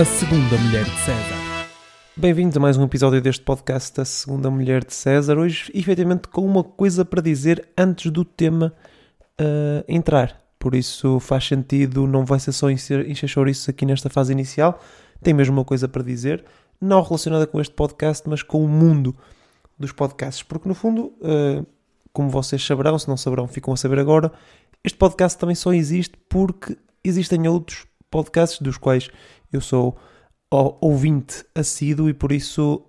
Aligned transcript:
A 0.00 0.04
Segunda 0.06 0.56
Mulher 0.56 0.84
de 0.84 0.98
César. 1.00 1.68
Bem-vindos 2.16 2.56
a 2.56 2.60
mais 2.60 2.78
um 2.78 2.84
episódio 2.84 3.20
deste 3.20 3.44
podcast 3.44 4.00
A 4.00 4.04
Segunda 4.06 4.50
Mulher 4.50 4.82
de 4.82 4.94
César. 4.94 5.36
Hoje, 5.36 5.70
efetivamente, 5.74 6.26
com 6.28 6.40
uma 6.40 6.64
coisa 6.64 7.04
para 7.04 7.20
dizer 7.20 7.68
antes 7.76 8.10
do 8.10 8.24
tema 8.24 8.72
uh, 9.38 9.84
entrar. 9.86 10.40
Por 10.58 10.74
isso 10.74 11.20
faz 11.20 11.46
sentido, 11.46 12.06
não 12.06 12.24
vai 12.24 12.40
ser 12.40 12.52
só 12.52 12.70
encher 12.70 13.28
chouriços 13.28 13.68
aqui 13.68 13.84
nesta 13.84 14.08
fase 14.08 14.32
inicial. 14.32 14.80
Tem 15.22 15.34
mesmo 15.34 15.58
uma 15.58 15.66
coisa 15.66 15.86
para 15.86 16.02
dizer, 16.02 16.46
não 16.80 17.02
relacionada 17.02 17.46
com 17.46 17.60
este 17.60 17.74
podcast, 17.74 18.26
mas 18.26 18.42
com 18.42 18.64
o 18.64 18.68
mundo 18.68 19.14
dos 19.78 19.92
podcasts. 19.92 20.42
Porque, 20.42 20.66
no 20.66 20.74
fundo, 20.74 21.12
uh, 21.20 21.66
como 22.10 22.30
vocês 22.30 22.64
saberão, 22.64 22.98
se 22.98 23.06
não 23.06 23.18
saberão, 23.18 23.46
ficam 23.46 23.74
a 23.74 23.76
saber 23.76 23.98
agora, 23.98 24.32
este 24.82 24.96
podcast 24.96 25.38
também 25.38 25.54
só 25.54 25.74
existe 25.74 26.16
porque 26.26 26.74
existem 27.04 27.46
outros 27.46 27.89
podcasts 28.10 28.60
dos 28.60 28.76
quais 28.76 29.08
eu 29.52 29.60
sou 29.60 29.96
ouvinte 30.50 31.44
assíduo 31.54 32.08
e 32.08 32.14
por 32.14 32.32
isso 32.32 32.84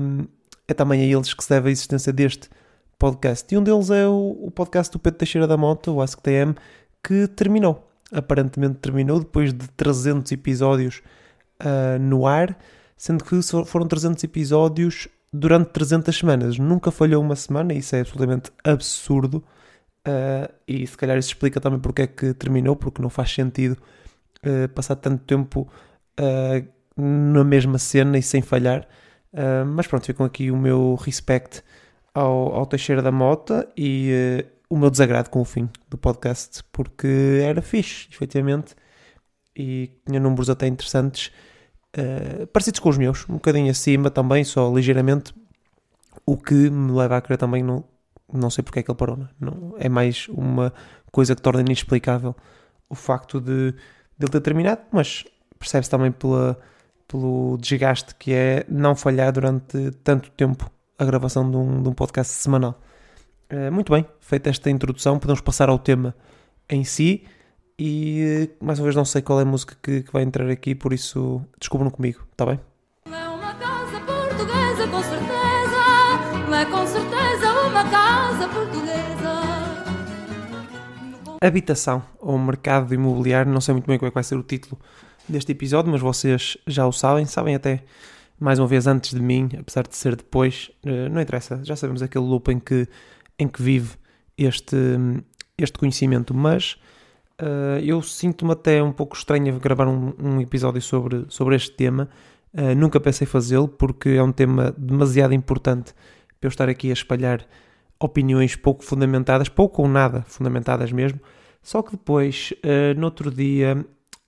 um, 0.00 0.26
é 0.66 0.72
também 0.72 1.02
a 1.02 1.04
eles 1.04 1.34
que 1.34 1.44
se 1.44 1.50
deve 1.50 1.68
a 1.68 1.72
existência 1.72 2.12
deste 2.12 2.48
podcast. 2.98 3.52
E 3.54 3.58
um 3.58 3.62
deles 3.62 3.90
é 3.90 4.06
o, 4.06 4.38
o 4.44 4.50
podcast 4.50 4.92
do 4.92 4.98
Pedro 4.98 5.18
Teixeira 5.18 5.46
da 5.46 5.56
Mota, 5.56 5.90
o 5.90 6.00
AskTM, 6.00 6.54
que 7.02 7.26
terminou. 7.28 7.88
Aparentemente 8.10 8.76
terminou 8.76 9.18
depois 9.18 9.52
de 9.52 9.68
300 9.68 10.30
episódios 10.32 11.02
uh, 11.60 11.98
no 12.00 12.26
ar, 12.26 12.56
sendo 12.96 13.24
que 13.24 13.40
foram 13.66 13.86
300 13.86 14.22
episódios 14.24 15.08
durante 15.32 15.70
300 15.70 16.16
semanas. 16.16 16.58
Nunca 16.58 16.90
falhou 16.90 17.22
uma 17.22 17.36
semana, 17.36 17.74
isso 17.74 17.96
é 17.96 18.00
absolutamente 18.00 18.50
absurdo. 18.64 19.42
Uh, 20.06 20.52
e 20.66 20.86
se 20.86 20.96
calhar 20.96 21.18
isso 21.18 21.28
explica 21.28 21.60
também 21.60 21.80
porque 21.80 22.02
é 22.02 22.06
que 22.06 22.32
terminou, 22.34 22.76
porque 22.76 23.02
não 23.02 23.10
faz 23.10 23.32
sentido 23.32 23.76
uh, 24.46 24.68
passar 24.74 24.96
tanto 24.96 25.24
tempo 25.24 25.68
uh, 26.20 26.68
na 26.96 27.44
mesma 27.44 27.78
cena 27.78 28.18
e 28.18 28.22
sem 28.22 28.42
falhar. 28.42 28.86
mas 29.74 29.86
pronto, 29.86 30.04
ficam 30.04 30.26
aqui 30.26 30.50
o 30.50 30.56
meu 30.56 30.94
respect 30.96 31.62
ao, 32.12 32.54
ao 32.54 32.66
Teixeira 32.66 33.00
da 33.00 33.10
Mota 33.10 33.66
e 33.74 34.44
o 34.68 34.76
meu 34.76 34.90
desagrado 34.90 35.30
com 35.30 35.40
o 35.40 35.44
fim 35.44 35.70
do 35.88 35.96
podcast, 35.96 36.62
porque 36.70 37.40
era 37.42 37.62
fixe, 37.62 38.08
efetivamente, 38.12 38.74
e 39.56 39.90
tinha 40.06 40.20
números 40.20 40.50
até 40.50 40.66
interessantes, 40.66 41.32
parecidos 42.52 42.80
com 42.80 42.90
os 42.90 42.98
meus, 42.98 43.26
um 43.26 43.34
bocadinho 43.34 43.70
acima 43.70 44.10
também, 44.10 44.44
só 44.44 44.70
ligeiramente, 44.70 45.32
o 46.26 46.36
que 46.36 46.68
me 46.68 46.92
leva 46.92 47.16
a 47.16 47.22
crer 47.22 47.38
também 47.38 47.62
no, 47.62 47.82
não 48.32 48.50
sei 48.50 48.64
porque 48.64 48.80
é 48.80 48.82
que 48.82 48.90
ele 48.90 48.98
parou. 48.98 49.16
Não, 49.16 49.26
é? 49.26 49.28
não 49.40 49.74
é 49.78 49.88
mais 49.88 50.26
uma 50.28 50.72
coisa 51.10 51.36
que 51.36 51.42
torna 51.42 51.60
inexplicável 51.60 52.34
o 52.88 52.94
facto 52.94 53.40
de, 53.40 53.74
de 54.22 54.26
ele 54.26 54.32
ter 54.32 54.40
terminado, 54.40 54.82
mas 54.92 55.24
percebe-se 55.58 55.90
também 55.90 56.12
pela, 56.12 56.58
pelo 57.08 57.58
desgaste 57.58 58.14
que 58.14 58.32
é 58.32 58.64
não 58.68 58.94
falhar 58.94 59.32
durante 59.32 59.90
tanto 60.04 60.30
tempo 60.30 60.70
a 60.98 61.04
gravação 61.04 61.50
de 61.50 61.56
um, 61.56 61.82
de 61.82 61.88
um 61.88 61.92
podcast 61.92 62.32
semanal. 62.32 62.80
Uh, 63.52 63.70
muito 63.72 63.92
bem, 63.92 64.06
feita 64.20 64.48
esta 64.48 64.70
introdução, 64.70 65.18
podemos 65.18 65.40
passar 65.40 65.68
ao 65.68 65.78
tema 65.78 66.14
em 66.68 66.84
si. 66.84 67.24
E 67.78 68.50
mais 68.60 68.78
uma 68.78 68.84
vez 68.84 68.94
não 68.94 69.04
sei 69.04 69.22
qual 69.22 69.40
é 69.40 69.42
a 69.42 69.46
música 69.46 69.76
que, 69.82 70.02
que 70.02 70.12
vai 70.12 70.22
entrar 70.22 70.48
aqui, 70.48 70.74
por 70.74 70.92
isso 70.92 71.42
descubram 71.58 71.90
comigo, 71.90 72.22
está 72.30 72.46
bem? 72.46 72.60
É 73.06 73.28
uma 73.28 73.54
casa 73.54 74.00
portuguesa 74.00 74.86
com 74.86 75.02
certeza, 75.02 76.56
é 76.60 76.64
com 76.66 76.86
certeza 76.86 77.52
uma 77.66 77.84
casa 77.84 78.48
portuguesa. 78.48 79.21
Habitação 81.42 82.04
ou 82.20 82.38
mercado 82.38 82.94
imobiliário, 82.94 83.50
não 83.50 83.60
sei 83.60 83.72
muito 83.72 83.86
bem 83.86 83.98
qual 83.98 84.06
é 84.06 84.10
que 84.10 84.14
vai 84.14 84.22
ser 84.22 84.36
o 84.36 84.44
título 84.44 84.78
deste 85.28 85.50
episódio, 85.50 85.90
mas 85.90 86.00
vocês 86.00 86.56
já 86.68 86.86
o 86.86 86.92
sabem, 86.92 87.26
sabem 87.26 87.56
até 87.56 87.82
mais 88.38 88.60
uma 88.60 88.68
vez 88.68 88.86
antes 88.86 89.12
de 89.12 89.20
mim, 89.20 89.48
apesar 89.58 89.86
de 89.86 89.96
ser 89.96 90.14
depois, 90.14 90.70
eh, 90.84 91.08
não 91.08 91.20
interessa, 91.20 91.60
já 91.64 91.74
sabemos 91.74 92.00
aquele 92.00 92.24
loop 92.24 92.50
em 92.50 92.60
que, 92.60 92.88
em 93.38 93.48
que 93.48 93.60
vive 93.60 93.96
este, 94.38 94.76
este 95.58 95.78
conhecimento, 95.78 96.32
mas 96.32 96.76
uh, 97.40 97.78
eu 97.82 98.02
sinto-me 98.02 98.52
até 98.52 98.82
um 98.82 98.92
pouco 98.92 99.16
estranho 99.16 99.54
a 99.54 99.58
gravar 99.58 99.88
um, 99.88 100.12
um, 100.18 100.40
episódio 100.40 100.80
sobre, 100.80 101.26
sobre 101.28 101.56
este 101.56 101.72
tema, 101.72 102.08
uh, 102.54 102.74
nunca 102.76 103.00
pensei 103.00 103.26
fazê-lo 103.26 103.68
porque 103.68 104.10
é 104.10 104.22
um 104.22 104.32
tema 104.32 104.74
demasiado 104.78 105.34
importante 105.34 105.92
para 106.40 106.46
eu 106.46 106.50
estar 106.50 106.68
aqui 106.68 106.90
a 106.90 106.92
espalhar 106.92 107.44
opiniões 108.04 108.56
pouco 108.56 108.84
fundamentadas, 108.84 109.48
pouco 109.48 109.82
ou 109.82 109.88
nada 109.88 110.22
fundamentadas 110.26 110.92
mesmo. 110.92 111.20
Só 111.62 111.82
que 111.82 111.92
depois, 111.92 112.52
uh, 112.64 112.98
no 112.98 113.06
outro 113.06 113.30
dia, 113.30 113.84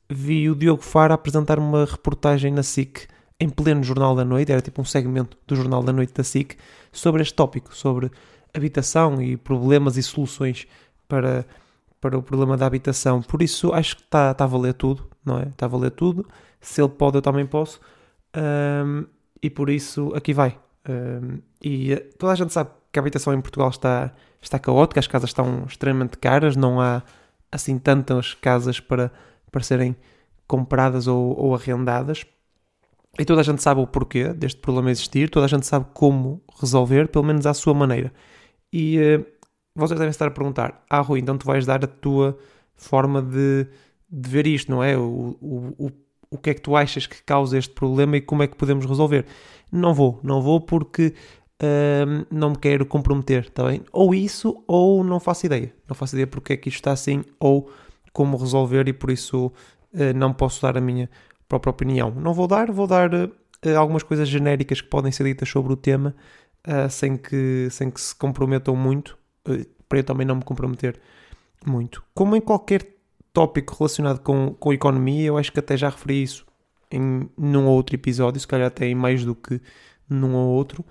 vi 0.08 0.48
o 0.48 0.54
Diogo 0.54 0.82
Faro 0.82 1.14
apresentar 1.14 1.58
uma 1.58 1.84
reportagem 1.84 2.52
na 2.52 2.62
SIC, 2.62 3.08
em 3.40 3.48
pleno 3.48 3.82
Jornal 3.82 4.14
da 4.14 4.24
Noite, 4.24 4.52
era 4.52 4.60
tipo 4.60 4.80
um 4.80 4.84
segmento 4.84 5.36
do 5.46 5.56
Jornal 5.56 5.82
da 5.82 5.92
Noite 5.92 6.14
da 6.14 6.22
SIC, 6.22 6.56
sobre 6.92 7.22
este 7.22 7.34
tópico, 7.34 7.74
sobre 7.74 8.10
habitação 8.54 9.20
e 9.20 9.36
problemas 9.36 9.96
e 9.96 10.02
soluções 10.02 10.66
para, 11.08 11.44
para 12.00 12.16
o 12.16 12.22
problema 12.22 12.56
da 12.56 12.66
habitação. 12.66 13.20
Por 13.20 13.42
isso, 13.42 13.72
acho 13.72 13.96
que 13.96 14.02
está 14.02 14.32
tá 14.32 14.44
a 14.44 14.46
valer 14.46 14.74
tudo, 14.74 15.08
não 15.24 15.40
é? 15.40 15.48
Está 15.48 15.66
a 15.66 15.68
valer 15.68 15.90
tudo. 15.90 16.24
Se 16.60 16.80
ele 16.80 16.90
pode, 16.90 17.16
eu 17.16 17.22
também 17.22 17.44
posso. 17.44 17.80
Um, 18.36 19.04
e 19.42 19.50
por 19.50 19.68
isso, 19.68 20.12
aqui 20.14 20.32
vai. 20.32 20.56
Um, 20.88 21.38
e 21.62 21.92
eh, 21.92 22.00
toda 22.18 22.32
a 22.32 22.36
gente 22.36 22.52
sabe 22.52 22.70
que 22.94 22.98
a 23.00 23.02
habitação 23.02 23.34
em 23.34 23.40
Portugal 23.40 23.68
está, 23.68 24.12
está 24.40 24.56
caótica, 24.56 25.00
as 25.00 25.08
casas 25.08 25.30
estão 25.30 25.64
extremamente 25.66 26.16
caras, 26.16 26.54
não 26.54 26.80
há 26.80 27.02
assim 27.50 27.76
tantas 27.76 28.34
casas 28.34 28.78
para, 28.78 29.10
para 29.50 29.62
serem 29.62 29.96
compradas 30.46 31.08
ou, 31.08 31.36
ou 31.36 31.54
arrendadas. 31.56 32.24
E 33.18 33.24
toda 33.24 33.40
a 33.40 33.44
gente 33.44 33.60
sabe 33.62 33.80
o 33.80 33.86
porquê 33.86 34.32
deste 34.32 34.60
problema 34.60 34.92
existir, 34.92 35.28
toda 35.28 35.44
a 35.44 35.48
gente 35.48 35.66
sabe 35.66 35.86
como 35.92 36.40
resolver, 36.60 37.08
pelo 37.08 37.24
menos 37.24 37.46
à 37.46 37.54
sua 37.54 37.74
maneira. 37.74 38.12
E 38.72 38.98
uh, 38.98 39.26
vocês 39.74 39.98
devem 39.98 40.10
estar 40.10 40.28
a 40.28 40.30
perguntar: 40.30 40.84
Ah, 40.88 41.00
Rui, 41.00 41.18
então 41.18 41.36
tu 41.36 41.46
vais 41.46 41.66
dar 41.66 41.84
a 41.84 41.88
tua 41.88 42.38
forma 42.76 43.20
de, 43.22 43.66
de 44.08 44.30
ver 44.30 44.46
isto, 44.46 44.70
não 44.70 44.82
é? 44.82 44.96
O, 44.96 45.36
o, 45.40 45.86
o, 45.86 45.90
o 46.30 46.38
que 46.38 46.50
é 46.50 46.54
que 46.54 46.60
tu 46.60 46.76
achas 46.76 47.06
que 47.06 47.22
causa 47.22 47.58
este 47.58 47.72
problema 47.72 48.16
e 48.16 48.20
como 48.20 48.42
é 48.42 48.46
que 48.46 48.56
podemos 48.56 48.84
resolver? 48.84 49.26
Não 49.70 49.94
vou, 49.94 50.20
não 50.22 50.42
vou 50.42 50.60
porque 50.60 51.14
uh, 51.62 52.26
não 52.30 52.50
me 52.50 52.56
quero 52.56 52.86
comprometer, 52.86 53.44
está 53.44 53.64
bem? 53.64 53.82
Ou 53.92 54.14
isso, 54.14 54.62
ou 54.66 55.04
não 55.04 55.20
faço 55.20 55.46
ideia. 55.46 55.74
Não 55.88 55.94
faço 55.94 56.14
ideia 56.14 56.26
porque 56.26 56.54
é 56.54 56.56
que 56.56 56.68
isto 56.68 56.78
está 56.78 56.92
assim, 56.92 57.24
ou 57.38 57.70
como 58.12 58.36
resolver, 58.36 58.88
e 58.88 58.92
por 58.92 59.10
isso 59.10 59.46
uh, 59.46 60.14
não 60.14 60.32
posso 60.32 60.62
dar 60.62 60.76
a 60.76 60.80
minha 60.80 61.10
própria 61.48 61.70
opinião. 61.70 62.10
Não 62.10 62.32
vou 62.34 62.46
dar, 62.46 62.70
vou 62.70 62.86
dar 62.86 63.12
uh, 63.12 63.30
algumas 63.76 64.02
coisas 64.02 64.28
genéricas 64.28 64.80
que 64.80 64.88
podem 64.88 65.12
ser 65.12 65.24
ditas 65.24 65.48
sobre 65.48 65.72
o 65.72 65.76
tema, 65.76 66.14
ah, 66.66 66.88
sem, 66.88 67.16
que, 67.16 67.68
sem 67.70 67.90
que 67.90 68.00
se 68.00 68.14
comprometam 68.14 68.74
muito, 68.74 69.18
para 69.86 69.98
eu 69.98 70.04
também 70.04 70.26
não 70.26 70.36
me 70.36 70.42
comprometer 70.42 70.98
muito. 71.66 72.02
Como 72.14 72.34
em 72.34 72.40
qualquer 72.40 72.86
tópico 73.34 73.76
relacionado 73.78 74.20
com, 74.20 74.54
com 74.54 74.72
economia, 74.72 75.26
eu 75.26 75.36
acho 75.36 75.52
que 75.52 75.58
até 75.58 75.76
já 75.76 75.90
referi 75.90 76.22
isso 76.22 76.46
em 76.90 77.28
num 77.36 77.66
outro 77.66 77.96
episódio, 77.96 78.40
se 78.40 78.46
calhar 78.46 78.68
até 78.68 78.86
em 78.86 78.94
mais 78.94 79.24
do 79.24 79.34
que 79.34 79.60
num 80.08 80.34
ou 80.34 80.48
outro. 80.48 80.84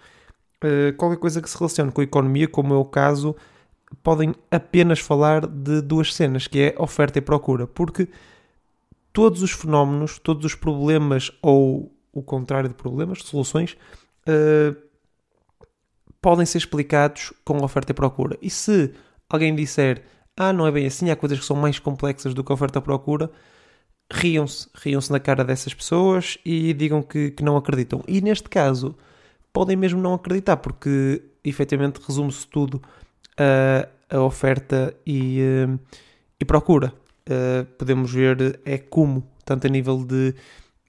Uh, 0.63 0.95
qualquer 0.95 1.17
coisa 1.17 1.41
que 1.41 1.49
se 1.49 1.57
relacione 1.57 1.91
com 1.91 1.99
a 2.01 2.05
economia, 2.05 2.47
como 2.47 2.73
é 2.73 2.77
o 2.77 2.85
caso, 2.85 3.35
podem 4.01 4.33
apenas 4.49 4.99
falar 4.99 5.45
de 5.45 5.81
duas 5.81 6.13
cenas, 6.13 6.47
que 6.47 6.59
é 6.61 6.75
oferta 6.77 7.19
e 7.19 7.21
procura, 7.21 7.67
porque 7.67 8.07
todos 9.11 9.43
os 9.43 9.51
fenómenos, 9.51 10.17
todos 10.19 10.45
os 10.45 10.55
problemas 10.55 11.31
ou 11.41 11.93
o 12.11 12.23
contrário 12.23 12.69
de 12.69 12.75
problemas, 12.75 13.19
soluções, 13.23 13.77
uh, 14.27 14.75
podem 16.21 16.45
ser 16.45 16.59
explicados 16.59 17.33
com 17.43 17.63
oferta 17.63 17.91
e 17.91 17.95
procura. 17.95 18.37
E 18.41 18.49
se 18.49 18.93
alguém 19.29 19.53
disser, 19.53 20.03
ah, 20.37 20.53
não 20.53 20.65
é 20.65 20.71
bem 20.71 20.85
assim, 20.85 21.11
há 21.11 21.15
coisas 21.15 21.39
que 21.39 21.45
são 21.45 21.57
mais 21.57 21.77
complexas 21.79 22.33
do 22.33 22.43
que 22.43 22.53
oferta 22.53 22.79
e 22.79 22.81
procura, 22.81 23.29
riam-se, 24.11 24.69
riam-se 24.75 25.11
na 25.11 25.19
cara 25.19 25.43
dessas 25.43 25.73
pessoas 25.73 26.37
e 26.45 26.73
digam 26.73 27.01
que, 27.01 27.31
que 27.31 27.43
não 27.43 27.57
acreditam. 27.57 28.03
E 28.07 28.21
neste 28.21 28.49
caso, 28.49 28.95
podem 29.53 29.77
mesmo 29.77 30.01
não 30.01 30.15
acreditar, 30.15 30.57
porque 30.57 31.21
efetivamente 31.43 32.01
resume-se 32.05 32.45
tudo 32.47 32.81
a, 33.37 33.87
a 34.17 34.21
oferta 34.21 34.93
e, 35.05 35.39
uh, 35.41 35.79
e 36.39 36.43
procura. 36.43 36.93
Uh, 37.29 37.65
podemos 37.77 38.11
ver 38.11 38.59
é 38.65 38.77
como, 38.77 39.25
tanto 39.45 39.67
a 39.67 39.69
nível 39.69 40.03
de, 40.03 40.35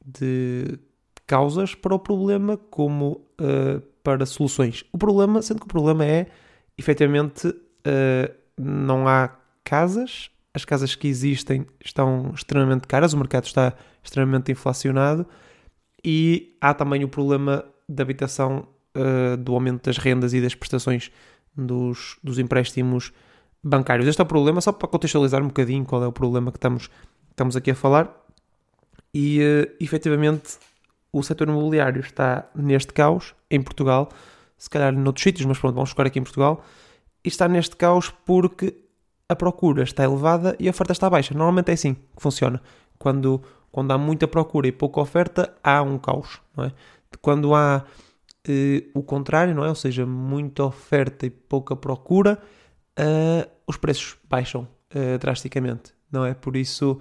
de 0.05 0.79
causas 1.27 1.75
para 1.75 1.95
o 1.95 1.99
problema, 1.99 2.57
como 2.57 3.25
uh, 3.41 3.81
para 4.03 4.27
soluções. 4.27 4.85
O 4.93 4.99
problema, 4.99 5.43
sendo 5.43 5.61
que 5.61 5.67
o 5.67 5.69
problema 5.69 6.05
é, 6.05 6.27
efetivamente, 6.77 7.55
não 8.59 9.07
há 9.07 9.31
casas 9.63 10.31
as 10.55 10.65
casas 10.65 10.95
que 10.95 11.09
existem 11.09 11.67
estão 11.85 12.31
extremamente 12.33 12.87
caras, 12.87 13.13
o 13.13 13.19
mercado 13.19 13.45
está 13.45 13.75
extremamente 14.03 14.53
inflacionado 14.53 15.27
e 16.03 16.57
há 16.61 16.73
também 16.73 17.03
o 17.03 17.09
problema 17.09 17.65
da 17.89 18.03
habitação, 18.03 18.67
uh, 18.97 19.37
do 19.37 19.55
aumento 19.55 19.85
das 19.85 19.99
rendas 19.99 20.33
e 20.33 20.41
das 20.41 20.55
prestações 20.55 21.11
dos, 21.57 22.17
dos 22.23 22.39
empréstimos 22.39 23.13
bancários. 23.63 24.09
Este 24.09 24.21
é 24.21 24.25
o 24.25 24.27
problema, 24.27 24.61
só 24.61 24.73
para 24.73 24.89
contextualizar 24.89 25.43
um 25.43 25.49
bocadinho 25.49 25.85
qual 25.85 26.03
é 26.03 26.07
o 26.07 26.13
problema 26.13 26.51
que 26.51 26.59
estamos, 26.59 26.91
estamos 27.31 27.57
aqui 27.57 27.71
a 27.71 27.75
falar. 27.75 28.11
e 29.13 29.41
uh, 29.41 29.77
efetivamente 29.81 30.59
o 31.13 31.23
setor 31.23 31.49
imobiliário 31.49 32.01
está 32.01 32.51
neste 32.55 32.93
caos 32.93 33.35
em 33.49 33.63
Portugal, 33.63 34.09
se 34.59 34.69
calhar 34.69 34.93
noutros 34.93 35.23
sítios, 35.23 35.47
mas 35.47 35.59
pronto, 35.59 35.77
vamos 35.77 35.91
focar 35.91 36.07
aqui 36.07 36.19
em 36.19 36.23
Portugal, 36.23 36.65
e 37.25 37.29
está 37.29 37.47
neste 37.47 37.77
caos 37.77 38.11
porque 38.25 38.75
a 39.29 39.37
procura 39.37 39.85
está 39.85 40.03
elevada 40.05 40.57
e 40.59 40.67
a 40.67 40.71
oferta 40.71 40.93
está 40.93 41.09
baixa. 41.09 41.33
Normalmente 41.33 41.71
é 41.71 41.75
assim 41.75 41.95
que 41.95 42.03
funciona. 42.23 42.61
Quando, 42.99 43.41
quando 43.71 43.93
há 43.93 43.99
muita 43.99 44.27
procura 44.29 44.67
e 44.67 44.73
pouca 44.73 45.01
oferta, 45.01 45.55
há 45.63 45.83
um 45.83 45.99
caos, 45.99 46.41
não 46.57 46.65
é? 46.65 46.73
Quando 47.19 47.55
há 47.55 47.85
uh, 48.49 48.91
o 48.99 49.03
contrário, 49.03 49.55
não 49.55 49.65
é? 49.65 49.69
Ou 49.69 49.75
seja, 49.75 50.07
muita 50.07 50.65
oferta 50.65 51.27
e 51.27 51.31
pouca 51.31 51.75
procura, 51.75 52.39
uh, 52.99 53.51
os 53.67 53.77
preços 53.77 54.17
baixam 54.29 54.69
uh, 54.95 55.19
drasticamente, 55.19 55.93
não 56.11 56.25
é? 56.25 56.35
Por 56.35 56.57
isso, 56.57 57.01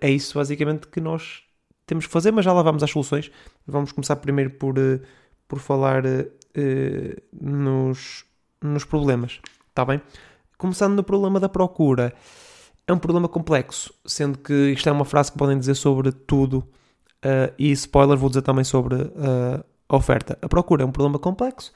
é 0.00 0.10
isso 0.10 0.36
basicamente 0.36 0.88
que 0.88 1.00
nós 1.00 1.44
temos 1.86 2.04
que 2.04 2.12
fazer, 2.12 2.32
mas 2.32 2.44
já 2.44 2.52
lá 2.52 2.62
vamos 2.62 2.82
às 2.82 2.90
soluções. 2.90 3.30
Vamos 3.64 3.92
começar 3.92 4.16
primeiro 4.16 4.50
por, 4.50 4.74
por 5.46 5.60
falar 5.60 6.02
nos, 7.32 8.24
nos 8.60 8.84
problemas, 8.84 9.40
está 9.68 9.84
bem? 9.84 10.02
Começando 10.58 10.96
no 10.96 11.04
problema 11.04 11.38
da 11.38 11.48
procura, 11.48 12.12
é 12.88 12.92
um 12.92 12.98
problema 12.98 13.28
complexo, 13.28 13.94
sendo 14.04 14.38
que 14.38 14.52
isto 14.72 14.88
é 14.88 14.92
uma 14.92 15.04
frase 15.04 15.30
que 15.30 15.38
podem 15.38 15.56
dizer 15.56 15.76
sobre 15.76 16.10
tudo, 16.10 16.66
uh, 17.26 17.52
e 17.58 17.70
spoiler, 17.72 18.16
vou 18.16 18.28
dizer 18.28 18.42
também 18.42 18.64
sobre 18.64 18.94
uh, 18.94 19.64
a 19.88 19.96
oferta. 19.96 20.38
A 20.40 20.48
procura 20.48 20.82
é 20.82 20.86
um 20.86 20.92
problema 20.92 21.18
complexo, 21.18 21.72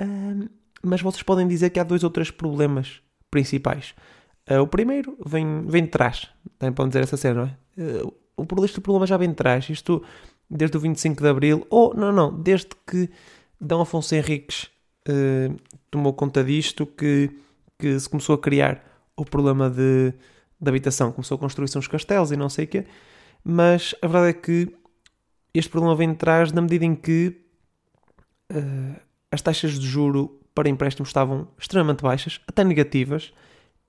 uh, 0.00 0.48
mas 0.82 1.02
vocês 1.02 1.22
podem 1.22 1.46
dizer 1.48 1.70
que 1.70 1.80
há 1.80 1.84
dois 1.84 2.04
ou 2.04 2.10
três 2.10 2.30
problemas 2.30 3.00
principais. 3.30 3.94
o 4.62 4.66
primeiro 4.66 5.16
vem, 5.26 5.62
vem 5.66 5.84
de 5.84 5.90
trás, 5.90 6.28
também 6.58 6.72
podem 6.72 6.90
dizer 6.90 7.02
essa 7.02 7.16
cena, 7.16 7.34
não 7.34 7.82
é? 7.82 8.02
o 8.36 8.46
problema 8.46 9.06
já 9.06 9.16
vem 9.16 9.30
de 9.30 9.34
trás, 9.34 9.68
isto 9.70 10.02
desde 10.48 10.76
o 10.76 10.80
25 10.80 11.20
de 11.20 11.28
Abril, 11.28 11.66
ou 11.68 11.94
não, 11.94 12.12
não, 12.12 12.32
desde 12.32 12.68
que 12.86 13.10
D. 13.60 13.74
Afonso 13.74 14.14
Henriques 14.14 14.70
tomou 15.90 16.12
conta 16.12 16.44
disto, 16.44 16.86
que 16.86 17.30
que 17.78 17.98
se 17.98 18.08
começou 18.08 18.34
a 18.34 18.38
criar 18.38 18.82
o 19.16 19.24
problema 19.24 19.68
de, 19.70 20.12
de 20.60 20.68
habitação, 20.68 21.12
começou 21.12 21.36
a 21.36 21.38
construir-se 21.38 21.78
uns 21.78 21.88
castelos 21.88 22.32
e 22.32 22.36
não 22.36 22.48
sei 22.48 22.64
o 22.64 22.68
quê, 22.68 22.86
mas 23.44 23.94
a 24.00 24.06
verdade 24.06 24.30
é 24.30 24.32
que 24.32 24.74
este 25.54 25.70
problema 25.70 25.94
vem 25.94 26.10
de 26.10 26.16
trás 26.16 26.52
na 26.52 26.60
medida 26.60 26.84
em 26.84 26.94
que 26.94 27.40
uh, 28.52 29.00
as 29.30 29.40
taxas 29.40 29.78
de 29.78 29.86
juro 29.86 30.40
para 30.54 30.68
empréstimos 30.68 31.08
estavam 31.08 31.48
extremamente 31.58 32.02
baixas, 32.02 32.40
até 32.46 32.62
negativas, 32.62 33.32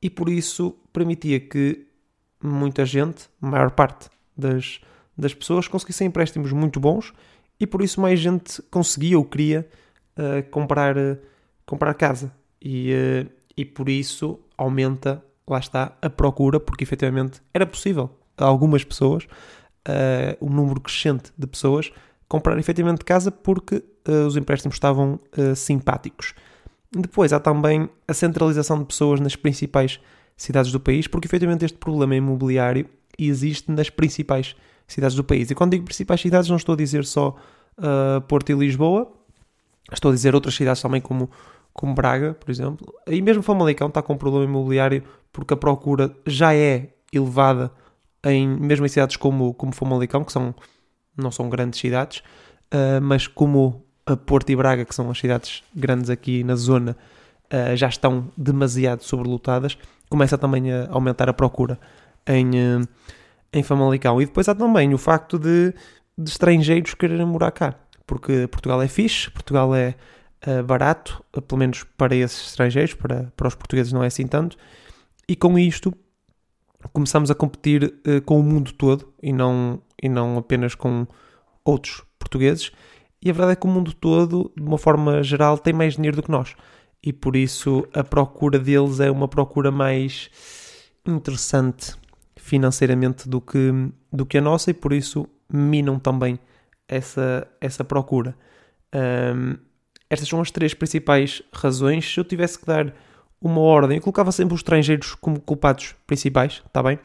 e 0.01 0.09
por 0.09 0.29
isso 0.29 0.75
permitia 0.93 1.39
que 1.39 1.87
muita 2.41 2.85
gente, 2.85 3.29
maior 3.39 3.71
parte 3.71 4.09
das, 4.37 4.79
das 5.17 5.33
pessoas, 5.33 5.67
conseguissem 5.67 6.07
empréstimos 6.07 6.51
muito 6.51 6.79
bons 6.79 7.13
e 7.59 7.65
por 7.65 7.81
isso 7.81 8.01
mais 8.01 8.19
gente 8.19 8.61
conseguia 8.63 9.17
ou 9.17 9.25
queria 9.25 9.67
uh, 10.17 10.47
comprar, 10.49 10.97
uh, 10.97 11.17
comprar 11.65 11.93
casa. 11.93 12.31
E, 12.61 12.93
uh, 12.93 13.31
e 13.55 13.63
por 13.63 13.89
isso 13.89 14.39
aumenta, 14.57 15.23
lá 15.47 15.59
está, 15.59 15.97
a 16.01 16.09
procura, 16.09 16.59
porque 16.59 16.83
efetivamente 16.83 17.41
era 17.53 17.65
possível 17.65 18.09
algumas 18.37 18.83
pessoas, 18.83 19.27
uh, 19.87 20.45
um 20.45 20.49
número 20.49 20.79
crescente 20.81 21.31
de 21.37 21.47
pessoas, 21.47 21.91
comprar 22.27 22.57
efetivamente 22.57 23.03
casa 23.03 23.31
porque 23.31 23.83
uh, 24.07 24.25
os 24.27 24.35
empréstimos 24.37 24.75
estavam 24.75 25.19
uh, 25.37 25.55
simpáticos. 25.55 26.33
Depois 26.91 27.33
há 27.33 27.39
também 27.39 27.89
a 28.07 28.13
centralização 28.13 28.79
de 28.79 28.85
pessoas 28.85 29.19
nas 29.19 29.35
principais 29.35 29.99
cidades 30.37 30.71
do 30.71 30.79
país, 30.79 31.07
porque 31.07 31.27
efetivamente 31.27 31.65
este 31.65 31.77
problema 31.77 32.15
imobiliário 32.15 32.87
existe 33.17 33.71
nas 33.71 33.89
principais 33.89 34.55
cidades 34.87 35.15
do 35.15 35.23
país. 35.23 35.49
E 35.49 35.55
quando 35.55 35.71
digo 35.71 35.85
principais 35.85 36.21
cidades, 36.21 36.49
não 36.49 36.57
estou 36.57 36.73
a 36.73 36.77
dizer 36.77 37.05
só 37.05 37.35
uh, 37.77 38.21
Porto 38.21 38.51
e 38.51 38.55
Lisboa, 38.55 39.11
estou 39.91 40.11
a 40.11 40.13
dizer 40.13 40.35
outras 40.35 40.55
cidades 40.55 40.81
também 40.81 41.01
como 41.01 41.29
como 41.75 41.93
Braga, 41.93 42.33
por 42.33 42.49
exemplo. 42.49 42.93
Aí 43.05 43.21
mesmo 43.21 43.43
Famalicão 43.43 43.89
está 43.89 44.01
com 44.01 44.13
um 44.13 44.17
problema 44.17 44.45
imobiliário 44.45 45.03
porque 45.31 45.53
a 45.53 45.57
procura 45.57 46.15
já 46.25 46.55
é 46.55 46.93
elevada 47.11 47.69
em 48.25 48.47
mesmo 48.47 48.85
em 48.85 48.89
cidades 48.89 49.15
como, 49.15 49.53
como 49.53 49.73
Famalicão, 49.73 50.23
que 50.23 50.31
são, 50.31 50.53
não 51.15 51.31
são 51.31 51.47
grandes 51.47 51.79
cidades, 51.79 52.19
uh, 52.73 53.01
mas 53.01 53.27
como 53.27 53.85
Porto 54.25 54.49
e 54.49 54.55
Braga, 54.55 54.83
que 54.83 54.93
são 54.93 55.09
as 55.09 55.19
cidades 55.19 55.63
grandes 55.75 56.09
aqui 56.09 56.43
na 56.43 56.55
zona, 56.55 56.97
uh, 57.53 57.75
já 57.75 57.87
estão 57.87 58.31
demasiado 58.35 59.03
sobrelotadas, 59.03 59.77
começa 60.09 60.37
também 60.37 60.71
a 60.73 60.87
aumentar 60.89 61.29
a 61.29 61.33
procura 61.33 61.79
em, 62.27 62.49
uh, 62.49 62.87
em 63.53 63.63
Famalicão. 63.63 64.21
E 64.21 64.25
depois 64.25 64.49
há 64.49 64.55
também 64.55 64.93
o 64.93 64.97
facto 64.97 65.37
de, 65.37 65.73
de 66.17 66.29
estrangeiros 66.29 66.95
quererem 66.95 67.25
morar 67.25 67.51
cá, 67.51 67.75
porque 68.07 68.47
Portugal 68.47 68.81
é 68.81 68.87
fixe, 68.87 69.29
Portugal 69.29 69.73
é 69.75 69.95
barato, 70.63 71.25
pelo 71.47 71.57
menos 71.57 71.83
para 71.97 72.15
esses 72.15 72.49
estrangeiros, 72.49 72.93
para, 72.93 73.33
para 73.35 73.47
os 73.47 73.55
portugueses 73.55 73.91
não 73.91 74.03
é 74.03 74.07
assim 74.07 74.27
tanto, 74.27 74.55
e 75.27 75.35
com 75.35 75.57
isto 75.57 75.91
começamos 76.93 77.31
a 77.31 77.35
competir 77.35 77.83
uh, 78.07 78.21
com 78.23 78.39
o 78.39 78.43
mundo 78.43 78.71
todo 78.73 79.13
e 79.21 79.31
não, 79.31 79.81
e 80.01 80.09
não 80.09 80.37
apenas 80.37 80.75
com 80.75 81.07
outros 81.63 82.03
portugueses. 82.19 82.71
E 83.21 83.29
a 83.29 83.33
verdade 83.33 83.53
é 83.53 83.55
que 83.55 83.65
o 83.65 83.69
mundo 83.69 83.93
todo, 83.93 84.51
de 84.55 84.63
uma 84.63 84.77
forma 84.77 85.23
geral, 85.23 85.57
tem 85.57 85.73
mais 85.73 85.95
dinheiro 85.95 86.17
do 86.17 86.23
que 86.23 86.31
nós. 86.31 86.55
E 87.01 87.11
por 87.11 87.35
isso 87.35 87.87
a 87.93 88.03
procura 88.03 88.59
deles 88.59 88.99
é 88.99 89.09
uma 89.09 89.27
procura 89.27 89.71
mais 89.71 90.29
interessante 91.05 91.95
financeiramente 92.35 93.27
do 93.27 93.41
que, 93.41 93.71
do 94.11 94.25
que 94.25 94.37
a 94.37 94.41
nossa, 94.41 94.71
e 94.71 94.73
por 94.73 94.93
isso 94.93 95.27
minam 95.51 95.97
também 95.97 96.39
essa, 96.87 97.47
essa 97.59 97.83
procura. 97.83 98.35
Um, 98.93 99.57
estas 100.09 100.29
são 100.29 100.39
as 100.39 100.51
três 100.51 100.73
principais 100.73 101.41
razões. 101.51 102.11
Se 102.11 102.19
eu 102.19 102.23
tivesse 102.23 102.59
que 102.59 102.65
dar 102.65 102.93
uma 103.41 103.59
ordem, 103.59 103.97
eu 103.97 104.01
colocava 104.01 104.31
sempre 104.31 104.53
os 104.53 104.59
estrangeiros 104.59 105.15
como 105.15 105.39
culpados 105.39 105.95
principais, 106.07 106.63
está 106.65 106.81
bem? 106.81 106.99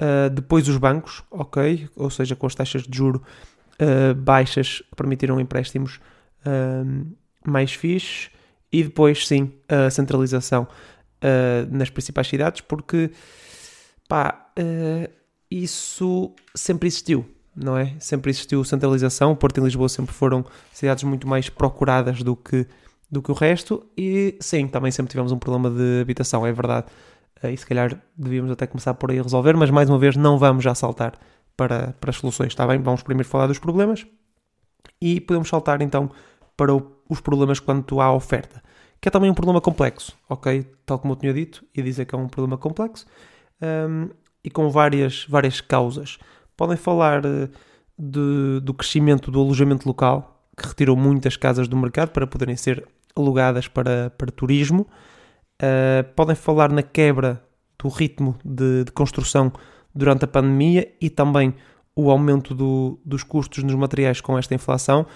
Uh, 0.00 0.30
depois 0.30 0.68
os 0.68 0.76
bancos, 0.78 1.22
ok? 1.30 1.88
Ou 1.96 2.10
seja, 2.10 2.34
com 2.34 2.46
as 2.46 2.54
taxas 2.54 2.82
de 2.82 2.96
juro 2.96 3.22
uh, 3.80 4.14
baixas 4.14 4.82
permitiram 4.96 5.38
empréstimos 5.38 6.00
uh, 6.46 7.16
mais 7.46 7.72
fixos. 7.72 8.30
E 8.72 8.82
depois, 8.82 9.26
sim, 9.26 9.52
a 9.68 9.90
centralização 9.90 10.66
nas 11.70 11.90
principais 11.90 12.26
cidades, 12.26 12.62
porque 12.62 13.10
pá, 14.08 14.50
isso 15.50 16.34
sempre 16.54 16.88
existiu 16.88 17.24
não 17.54 17.76
é? 17.76 17.94
Sempre 17.98 18.30
existiu 18.30 18.64
centralização, 18.64 19.36
Porto 19.36 19.58
e 19.58 19.64
Lisboa 19.64 19.88
sempre 19.88 20.14
foram 20.14 20.44
cidades 20.72 21.04
muito 21.04 21.28
mais 21.28 21.48
procuradas 21.48 22.22
do 22.22 22.34
que, 22.34 22.66
do 23.12 23.20
que 23.20 23.30
o 23.30 23.34
resto, 23.34 23.86
e 23.94 24.38
sim, 24.40 24.66
também 24.66 24.90
sempre 24.90 25.10
tivemos 25.10 25.32
um 25.32 25.38
problema 25.38 25.68
de 25.70 26.00
habitação, 26.00 26.46
é 26.46 26.52
verdade. 26.52 26.86
Eh, 27.42 27.52
e 27.52 27.56
se 27.58 27.66
calhar 27.66 28.00
devíamos 28.16 28.50
até 28.50 28.66
começar 28.66 28.94
por 28.94 29.10
aí 29.10 29.18
a 29.18 29.22
resolver, 29.22 29.54
mas 29.54 29.70
mais 29.70 29.90
uma 29.90 29.98
vez 29.98 30.16
não 30.16 30.38
vamos 30.38 30.64
já 30.64 30.74
saltar 30.74 31.12
para, 31.54 31.94
para 32.00 32.08
as 32.08 32.16
soluções, 32.16 32.48
está 32.48 32.66
bem? 32.66 32.80
Vamos 32.80 33.02
primeiro 33.02 33.28
falar 33.28 33.46
dos 33.46 33.58
problemas 33.58 34.06
e 34.98 35.20
podemos 35.20 35.50
saltar 35.50 35.82
então 35.82 36.10
para 36.56 36.74
o, 36.74 36.90
os 37.06 37.20
problemas 37.20 37.60
quanto 37.60 38.00
à 38.00 38.10
oferta, 38.10 38.62
que 38.98 39.08
é 39.08 39.10
também 39.10 39.30
um 39.30 39.34
problema 39.34 39.60
complexo, 39.60 40.16
ok? 40.26 40.66
Tal 40.86 40.98
como 40.98 41.12
eu 41.12 41.16
tinha 41.16 41.34
dito, 41.34 41.62
e 41.74 41.82
dizer 41.82 42.06
que 42.06 42.14
é 42.14 42.18
um 42.18 42.28
problema 42.28 42.56
complexo 42.56 43.06
um, 43.60 44.08
e 44.42 44.50
com 44.50 44.70
várias, 44.70 45.26
várias 45.28 45.60
causas 45.60 46.18
podem 46.56 46.78
falar 46.78 47.24
eh, 47.26 47.48
de, 47.98 48.60
do 48.60 48.72
crescimento 48.72 49.30
do 49.30 49.40
alojamento 49.40 49.86
local, 49.86 50.42
que 50.56 50.66
retirou 50.66 50.96
muitas 50.96 51.36
casas 51.36 51.68
do 51.68 51.76
mercado 51.76 52.10
para 52.10 52.26
poderem 52.26 52.56
ser 52.56 52.86
alugadas 53.16 53.68
para, 53.68 54.10
para 54.16 54.30
turismo. 54.30 54.86
Uh, 55.62 56.04
podem 56.16 56.34
falar 56.34 56.72
na 56.72 56.82
quebra 56.82 57.42
do 57.78 57.88
ritmo 57.88 58.36
de, 58.44 58.84
de, 58.84 58.92
construção 58.92 59.52
durante 59.94 60.24
a 60.24 60.28
pandemia 60.28 60.92
e 61.00 61.08
também 61.08 61.54
o 61.94 62.10
aumento 62.10 62.54
do, 62.54 62.98
dos 63.04 63.22
custos 63.22 63.62
nos 63.62 63.74
materiais 63.74 64.20
com 64.20 64.38
esta 64.38 64.54
inflação. 64.54 65.06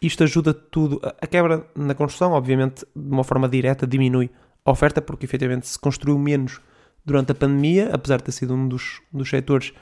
Isto 0.00 0.24
ajuda 0.24 0.52
tudo. 0.52 1.00
A 1.02 1.26
quebra 1.26 1.66
na 1.74 1.94
construção, 1.94 2.32
obviamente, 2.32 2.84
de 2.94 3.10
uma 3.10 3.24
forma 3.24 3.48
direta, 3.48 3.86
diminui 3.86 4.30
a 4.64 4.70
oferta, 4.70 5.00
porque 5.00 5.24
efetivamente 5.24 5.66
se 5.66 5.78
construiu 5.78 6.18
menos 6.18 6.60
durante 7.04 7.32
a 7.32 7.34
pandemia, 7.34 7.90
apesar 7.92 8.18
de 8.18 8.24
ter 8.24 8.32
sido 8.32 8.54
um 8.54 8.68
dos, 8.68 9.00
dos 9.12 9.30
setores 9.30 9.72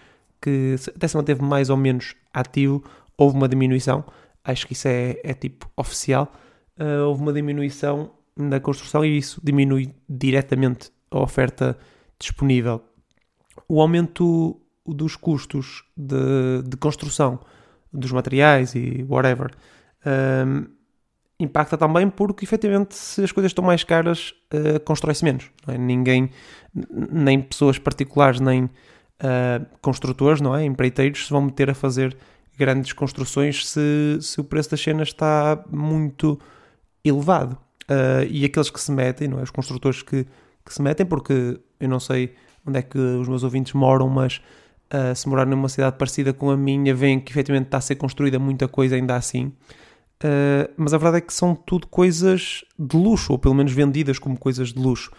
que 0.40 0.76
até 0.95 1.09
se 1.09 1.16
manteve 1.16 1.43
mais 1.43 1.71
ou 1.71 1.76
menos 1.76 2.14
ativo, 2.33 2.85
houve 3.16 3.35
uma 3.35 3.49
diminuição, 3.49 4.04
acho 4.45 4.66
que 4.66 4.75
isso 4.75 4.87
é, 4.87 5.19
é 5.25 5.33
tipo 5.33 5.71
oficial, 5.75 6.31
uh, 6.78 7.07
houve 7.07 7.23
uma 7.23 7.33
diminuição 7.33 8.11
na 8.37 8.61
construção 8.61 9.04
e 9.04 9.19
isso 9.19 9.40
diminui 9.43 9.95
diretamente 10.09 10.90
a 11.11 11.21
oferta 11.21 11.78
disponível. 12.19 12.83
O 13.69 13.81
aumento 13.81 14.61
dos 14.87 15.16
custos 15.16 15.85
de, 15.97 16.62
de 16.66 16.76
construção 16.76 17.40
dos 17.93 18.11
materiais 18.12 18.75
e 18.75 19.07
whatever 19.09 19.50
um, 20.04 20.11
ehm, 20.11 20.66
impacta 21.38 21.78
também 21.78 22.11
porque 22.11 22.45
efetivamente 22.45 22.95
se 22.95 23.23
as 23.23 23.33
coisas 23.33 23.50
estão 23.50 23.64
mais 23.64 23.85
caras 23.85 24.35
uh, 24.52 24.81
constrói-se 24.81 25.25
menos. 25.25 25.50
É? 25.69 25.78
Ninguém, 25.78 26.31
nem 26.75 27.40
pessoas 27.40 27.78
particulares, 27.78 28.40
nem 28.40 28.64
uh, 28.64 28.71
construtores, 29.81 30.40
não 30.40 30.54
é? 30.54 30.64
Empreiteiros 30.64 31.26
se 31.26 31.31
vão 31.31 31.43
meter 31.43 31.71
a 31.71 31.75
fazer 31.75 32.16
grandes 32.59 32.93
construções 32.93 33.66
se, 33.69 34.19
se 34.21 34.40
o 34.40 34.45
preço 34.45 34.71
das 34.71 34.81
cenas 34.81 35.09
está 35.09 35.64
muito 35.71 36.38
elevado. 37.04 37.56
Uh, 37.84 38.25
e 38.30 38.44
aqueles 38.44 38.70
que 38.70 38.80
se 38.80 38.90
metem, 38.90 39.28
não 39.28 39.38
é? 39.38 39.42
Os 39.42 39.50
construtores 39.50 40.02
que, 40.02 40.26
que 40.64 40.75
se 40.75 40.80
metem, 40.80 41.04
porque 41.04 41.61
eu 41.78 41.88
não 41.88 42.00
sei 42.00 42.34
onde 42.66 42.78
é 42.78 42.82
que 42.82 42.99
os 42.99 43.28
meus 43.28 43.42
ouvintes 43.42 43.75
moram, 43.75 44.08
mas 44.08 44.40
uh, 44.92 45.14
se 45.14 45.28
morar 45.28 45.46
numa 45.46 45.68
cidade 45.68 45.96
parecida 45.96 46.32
com 46.32 46.50
a 46.50 46.56
minha, 46.56 46.94
veem 46.94 47.20
que 47.20 47.30
efetivamente 47.30 47.66
está 47.66 47.78
a 47.78 47.82
ser 47.82 47.96
construída 47.96 48.38
muita 48.38 48.66
coisa 48.66 48.96
ainda 48.96 49.16
assim. 49.16 49.52
Uh, 50.23 50.73
mas 50.76 50.94
a 50.94 50.99
verdade 50.99 51.18
é 51.18 51.20
que 51.20 51.34
são 51.34 51.54
tudo 51.54 51.87
coisas 51.87 52.64
de 52.78 52.96
luxo, 52.96 53.32
ou 53.32 53.38
pelo 53.38 53.54
menos 53.54 53.73
vendidas 53.73 54.18
como 54.18 54.38
coisas 54.38 54.73
de 54.73 54.78
luxo. 54.78 55.11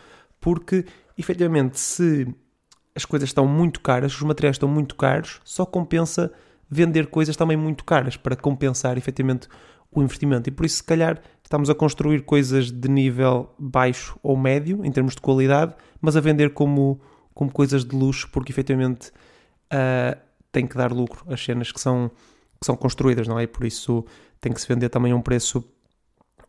Porque, 0.41 0.85
efetivamente, 1.17 1.79
se 1.79 2.27
as 2.95 3.05
coisas 3.05 3.29
estão 3.29 3.45
muito 3.45 3.81
caras, 3.81 4.15
os 4.15 4.21
materiais 4.21 4.55
estão 4.55 4.69
muito 4.69 4.95
caros, 4.95 5.39
só 5.43 5.65
compensa 5.65 6.31
vender 6.69 7.07
coisas 7.07 7.35
também 7.35 7.57
muito 7.57 7.83
caras 7.83 8.17
para 8.17 8.35
compensar 8.35 8.97
efetivamente 8.97 9.47
o 9.91 10.01
investimento. 10.01 10.49
E 10.49 10.51
por 10.51 10.65
isso, 10.65 10.77
se 10.77 10.83
calhar, 10.83 11.21
estamos 11.45 11.69
a 11.69 11.75
construir 11.75 12.23
coisas 12.23 12.71
de 12.71 12.89
nível 12.89 13.53
baixo 13.57 14.17
ou 14.23 14.35
médio 14.35 14.83
em 14.83 14.91
termos 14.91 15.13
de 15.13 15.21
qualidade, 15.21 15.75
mas 16.01 16.17
a 16.17 16.19
vender 16.19 16.53
como, 16.53 16.99
como 17.35 17.51
coisas 17.51 17.85
de 17.85 17.95
luxo, 17.95 18.27
porque 18.31 18.51
efetivamente 18.51 19.09
uh, 19.71 20.19
tem 20.51 20.65
que 20.65 20.75
dar 20.75 20.91
lucro 20.91 21.23
as 21.31 21.43
cenas 21.43 21.71
que 21.71 21.79
são, 21.79 22.09
que 22.59 22.65
são 22.65 22.75
construídas, 22.75 23.27
não 23.27 23.37
é? 23.37 23.43
E 23.43 23.47
por 23.47 23.63
isso 23.63 24.03
tem 24.41 24.51
que 24.51 24.59
se 24.59 24.67
vender 24.67 24.89
também 24.89 25.11
a 25.11 25.15
um 25.15 25.21
preço 25.21 25.63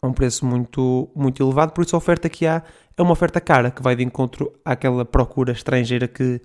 a 0.01 0.07
um 0.07 0.13
preço 0.13 0.45
muito, 0.45 1.09
muito 1.15 1.43
elevado, 1.43 1.73
por 1.73 1.83
isso 1.83 1.97
a 1.97 1.99
oferta 1.99 2.29
que 2.29 2.47
há 2.47 2.63
é 2.97 3.03
uma 3.03 3.13
oferta 3.13 3.41
cara, 3.41 3.71
que 3.71 3.83
vai 3.83 3.95
de 3.95 4.03
encontro 4.03 4.53
àquela 4.65 5.05
procura 5.05 5.53
estrangeira 5.53 6.09
que, 6.09 6.41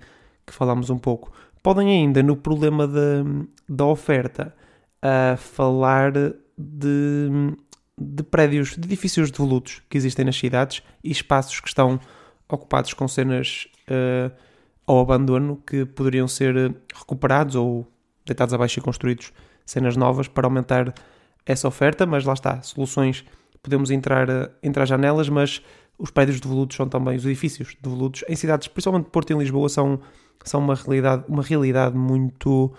que 0.46 0.52
falámos 0.52 0.90
um 0.90 0.98
pouco. 0.98 1.32
Podem 1.62 1.90
ainda, 1.90 2.22
no 2.22 2.36
problema 2.36 2.86
da, 2.86 3.24
da 3.68 3.86
oferta, 3.86 4.54
a 5.00 5.36
falar 5.36 6.12
de, 6.12 7.54
de 7.98 8.22
prédios, 8.22 8.70
de 8.70 8.86
edifícios 8.86 9.30
devolutos 9.30 9.82
que 9.88 9.96
existem 9.96 10.24
nas 10.24 10.36
cidades 10.36 10.82
e 11.02 11.10
espaços 11.10 11.60
que 11.60 11.68
estão 11.68 12.00
ocupados 12.48 12.92
com 12.94 13.06
cenas 13.06 13.68
uh, 13.88 14.32
ao 14.86 15.00
abandono 15.00 15.62
que 15.66 15.84
poderiam 15.84 16.26
ser 16.26 16.74
recuperados 16.94 17.54
ou 17.54 17.86
deitados 18.24 18.54
abaixo 18.54 18.78
e 18.78 18.82
construídos 18.82 19.32
cenas 19.64 19.96
novas 19.96 20.28
para 20.28 20.46
aumentar 20.46 20.92
essa 21.46 21.66
oferta, 21.66 22.06
mas 22.06 22.24
lá 22.24 22.34
está, 22.34 22.62
soluções, 22.62 23.24
podemos 23.62 23.90
entrar, 23.90 24.26
entrar 24.62 24.86
janelas, 24.86 25.28
mas 25.28 25.62
os 25.98 26.10
prédios 26.10 26.40
devolutos 26.40 26.76
são 26.76 26.88
também 26.88 27.16
os 27.16 27.24
edifícios 27.24 27.76
devolutos 27.80 28.24
em 28.28 28.36
cidades, 28.36 28.68
principalmente 28.68 29.10
Porto 29.10 29.32
e 29.32 29.36
Lisboa, 29.36 29.68
são, 29.68 30.00
são 30.44 30.60
uma 30.60 30.74
realidade, 30.74 31.24
uma 31.28 31.42
realidade 31.42 31.96
muito, 31.96 32.72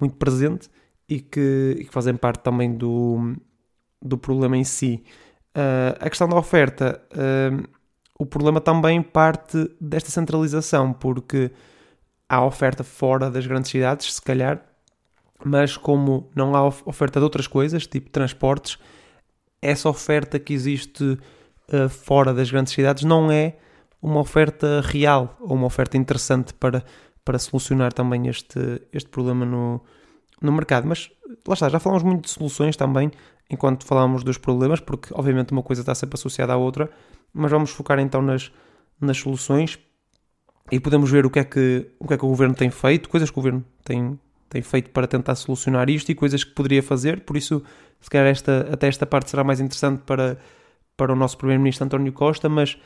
muito 0.00 0.16
presente 0.16 0.68
e 1.08 1.20
que, 1.20 1.76
e 1.78 1.84
que 1.84 1.92
fazem 1.92 2.14
parte 2.14 2.42
também 2.42 2.72
do, 2.72 3.34
do 4.00 4.16
problema 4.16 4.56
em 4.56 4.64
si. 4.64 5.04
Uh, 5.56 5.96
a 6.00 6.08
questão 6.08 6.28
da 6.28 6.36
oferta, 6.36 7.02
uh, 7.12 7.68
o 8.18 8.26
problema 8.26 8.60
também 8.60 9.02
parte 9.02 9.70
desta 9.80 10.10
centralização, 10.10 10.92
porque 10.92 11.50
há 12.28 12.44
oferta 12.44 12.84
fora 12.84 13.30
das 13.30 13.46
grandes 13.46 13.70
cidades, 13.70 14.14
se 14.14 14.22
calhar, 14.22 14.62
mas 15.44 15.76
como 15.76 16.30
não 16.34 16.54
há 16.54 16.66
oferta 16.66 17.18
de 17.18 17.24
outras 17.24 17.46
coisas, 17.46 17.86
tipo 17.86 18.10
transportes, 18.10 18.78
essa 19.60 19.88
oferta 19.88 20.38
que 20.38 20.52
existe 20.52 21.02
uh, 21.04 21.88
fora 21.88 22.32
das 22.34 22.50
grandes 22.50 22.72
cidades 22.72 23.04
não 23.04 23.30
é 23.30 23.56
uma 24.00 24.20
oferta 24.20 24.80
real 24.80 25.36
ou 25.40 25.56
uma 25.56 25.66
oferta 25.66 25.96
interessante 25.96 26.54
para, 26.54 26.84
para 27.24 27.38
solucionar 27.38 27.92
também 27.92 28.28
este, 28.28 28.82
este 28.92 29.08
problema 29.10 29.44
no, 29.44 29.82
no 30.40 30.52
mercado. 30.52 30.86
Mas 30.86 31.10
lá 31.46 31.54
está, 31.54 31.68
já 31.68 31.80
falamos 31.80 32.04
muito 32.04 32.24
de 32.24 32.30
soluções 32.30 32.76
também 32.76 33.10
enquanto 33.50 33.84
falamos 33.84 34.22
dos 34.22 34.38
problemas, 34.38 34.80
porque 34.80 35.08
obviamente 35.12 35.52
uma 35.52 35.62
coisa 35.62 35.82
está 35.82 35.94
sempre 35.94 36.14
associada 36.16 36.52
à 36.52 36.56
outra, 36.56 36.90
mas 37.32 37.50
vamos 37.50 37.70
focar 37.70 37.98
então 37.98 38.20
nas, 38.20 38.52
nas 39.00 39.16
soluções 39.16 39.78
e 40.70 40.78
podemos 40.78 41.10
ver 41.10 41.24
o 41.24 41.30
que, 41.30 41.38
é 41.38 41.44
que, 41.44 41.90
o 41.98 42.06
que 42.06 42.14
é 42.14 42.18
que 42.18 42.24
o 42.24 42.28
governo 42.28 42.54
tem 42.54 42.70
feito, 42.70 43.08
coisas 43.08 43.30
que 43.30 43.38
o 43.38 43.40
governo 43.40 43.64
tem, 43.84 44.18
tem 44.50 44.60
feito 44.60 44.90
para 44.90 45.06
tentar 45.06 45.34
solucionar 45.34 45.88
isto 45.88 46.10
e 46.10 46.14
coisas 46.14 46.44
que 46.44 46.52
poderia 46.52 46.82
fazer, 46.82 47.20
por 47.20 47.36
isso 47.36 47.62
se 48.00 48.10
calhar 48.10 48.28
esta, 48.28 48.68
até 48.70 48.86
esta 48.86 49.06
parte 49.06 49.30
será 49.30 49.42
mais 49.42 49.60
interessante 49.60 50.02
para, 50.04 50.38
para 50.96 51.12
o 51.12 51.16
nosso 51.16 51.38
Primeiro-Ministro 51.38 51.86
António 51.86 52.12
Costa, 52.12 52.48
mas 52.48 52.78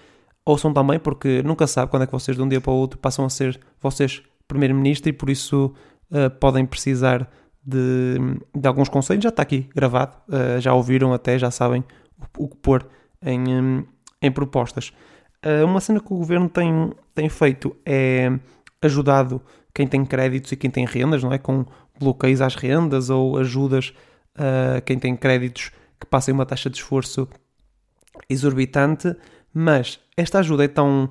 ouçam 0.44 0.72
também, 0.72 0.98
porque 0.98 1.42
nunca 1.42 1.66
sabe 1.66 1.90
quando 1.90 2.02
é 2.04 2.06
que 2.06 2.12
vocês 2.12 2.36
de 2.36 2.42
um 2.42 2.48
dia 2.48 2.60
para 2.60 2.72
o 2.72 2.76
outro 2.76 2.98
passam 2.98 3.24
a 3.24 3.30
ser 3.30 3.60
vocês 3.80 4.22
Primeiro-Ministro 4.46 5.08
e 5.08 5.12
por 5.12 5.28
isso 5.28 5.74
uh, 6.10 6.30
podem 6.38 6.64
precisar 6.64 7.30
de, 7.64 8.16
de, 8.54 8.66
alguns 8.66 8.88
conselhos. 8.88 9.22
Já 9.22 9.28
está 9.28 9.42
aqui 9.42 9.68
gravado, 9.74 10.16
uh, 10.28 10.60
já 10.60 10.74
ouviram 10.74 11.12
até, 11.12 11.38
já 11.38 11.50
sabem 11.50 11.84
o, 12.38 12.44
o 12.44 12.48
que 12.48 12.56
pôr 12.56 12.86
em, 13.22 13.40
um, 13.48 13.86
em 14.20 14.30
propostas. 14.30 14.92
Uh, 15.44 15.64
uma 15.64 15.80
cena 15.80 16.00
que 16.00 16.12
o 16.12 16.16
Governo 16.16 16.48
tem, 16.48 16.92
tem 17.14 17.28
feito 17.28 17.76
é 17.84 18.30
ajudado 18.80 19.40
quem 19.74 19.86
tem 19.86 20.04
créditos 20.04 20.52
e 20.52 20.56
quem 20.56 20.70
tem 20.70 20.84
rendas, 20.84 21.22
não 21.22 21.32
é? 21.32 21.38
Com 21.38 21.64
bloqueios 21.98 22.40
às 22.40 22.54
rendas 22.54 23.10
ou 23.10 23.38
ajudas 23.38 23.94
a 24.34 24.80
quem 24.80 24.98
tem 24.98 25.16
créditos 25.16 25.70
que 26.00 26.06
passem 26.06 26.34
uma 26.34 26.44
taxa 26.44 26.68
de 26.68 26.76
esforço 26.76 27.28
exorbitante, 28.28 29.14
mas 29.54 30.00
esta 30.16 30.40
ajuda 30.40 30.64
é 30.64 30.68
tão 30.68 31.10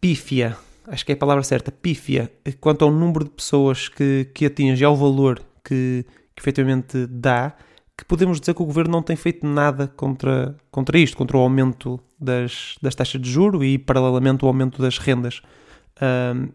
pífia, 0.00 0.56
acho 0.86 1.04
que 1.04 1.12
é 1.12 1.14
a 1.14 1.18
palavra 1.18 1.42
certa, 1.42 1.72
pífia, 1.72 2.32
quanto 2.60 2.84
ao 2.84 2.90
número 2.90 3.24
de 3.24 3.30
pessoas 3.30 3.88
que, 3.88 4.28
que 4.34 4.46
atinge, 4.46 4.84
ao 4.84 4.96
valor 4.96 5.40
que, 5.64 6.04
que 6.34 6.42
efetivamente 6.42 7.06
dá, 7.06 7.54
que 7.96 8.04
podemos 8.04 8.40
dizer 8.40 8.54
que 8.54 8.62
o 8.62 8.66
governo 8.66 8.92
não 8.92 9.02
tem 9.02 9.16
feito 9.16 9.46
nada 9.46 9.86
contra, 9.86 10.56
contra 10.70 10.98
isto, 10.98 11.16
contra 11.16 11.36
o 11.36 11.40
aumento 11.40 12.00
das, 12.18 12.76
das 12.82 12.94
taxas 12.94 13.20
de 13.20 13.30
juro 13.30 13.62
e, 13.64 13.78
paralelamente, 13.78 14.44
o 14.44 14.48
aumento 14.48 14.82
das 14.82 14.98
rendas 14.98 15.40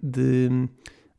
de, 0.01 0.67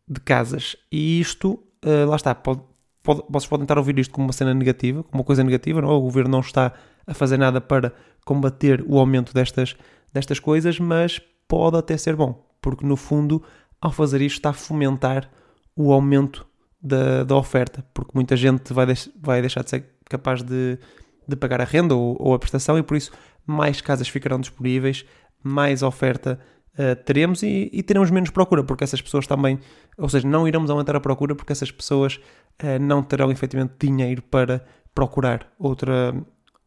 de 0.08 0.20
casas. 0.20 0.76
E 0.90 1.20
isto, 1.20 1.52
uh, 1.84 2.08
lá 2.08 2.16
está, 2.16 2.34
pode, 2.34 2.60
pode, 3.02 3.22
vocês 3.28 3.48
podem 3.48 3.64
estar 3.64 3.76
a 3.76 3.80
ouvir 3.80 3.98
isto 3.98 4.12
como 4.12 4.26
uma 4.26 4.32
cena 4.32 4.52
negativa, 4.52 5.02
como 5.02 5.20
uma 5.20 5.24
coisa 5.24 5.42
negativa, 5.42 5.80
não? 5.80 5.90
É? 5.90 5.94
o 5.94 6.00
governo 6.00 6.30
não 6.30 6.40
está 6.40 6.72
a 7.06 7.14
fazer 7.14 7.38
nada 7.38 7.60
para 7.60 7.92
combater 8.24 8.84
o 8.86 8.98
aumento 8.98 9.32
destas, 9.32 9.76
destas 10.12 10.38
coisas, 10.38 10.78
mas 10.78 11.20
pode 11.48 11.76
até 11.76 11.96
ser 11.96 12.14
bom, 12.14 12.49
porque 12.60 12.86
no 12.86 12.96
fundo, 12.96 13.42
ao 13.80 13.92
fazer 13.92 14.20
isto, 14.20 14.36
está 14.36 14.50
a 14.50 14.54
fomentar 14.54 15.30
o 15.76 15.92
aumento 15.92 16.46
da, 16.82 17.24
da 17.24 17.36
oferta, 17.36 17.84
porque 17.92 18.12
muita 18.14 18.36
gente 18.36 18.72
vai, 18.72 18.86
deix, 18.86 19.10
vai 19.20 19.40
deixar 19.40 19.62
de 19.62 19.70
ser 19.70 19.84
capaz 20.08 20.42
de, 20.42 20.78
de 21.26 21.36
pagar 21.36 21.60
a 21.60 21.64
renda 21.64 21.94
ou, 21.94 22.16
ou 22.18 22.34
a 22.34 22.38
prestação 22.38 22.78
e 22.78 22.82
por 22.82 22.96
isso 22.96 23.12
mais 23.46 23.80
casas 23.80 24.08
ficarão 24.08 24.40
disponíveis, 24.40 25.04
mais 25.42 25.82
oferta 25.82 26.38
uh, 26.74 26.96
teremos 27.04 27.42
e, 27.42 27.70
e, 27.72 27.82
teremos 27.82 28.10
menos 28.10 28.30
procura, 28.30 28.62
porque 28.62 28.84
essas 28.84 29.00
pessoas 29.00 29.26
também, 29.26 29.58
ou 29.96 30.08
seja, 30.08 30.26
não 30.26 30.46
iremos 30.46 30.70
aumentar 30.70 30.96
a 30.96 31.00
procura 31.00 31.34
porque 31.34 31.52
essas 31.52 31.70
pessoas 31.70 32.20
uh, 32.62 32.78
não 32.80 33.02
terão 33.02 33.30
efetivamente 33.30 33.74
dinheiro 33.78 34.22
para 34.22 34.64
procurar 34.94 35.50
outra, 35.58 36.14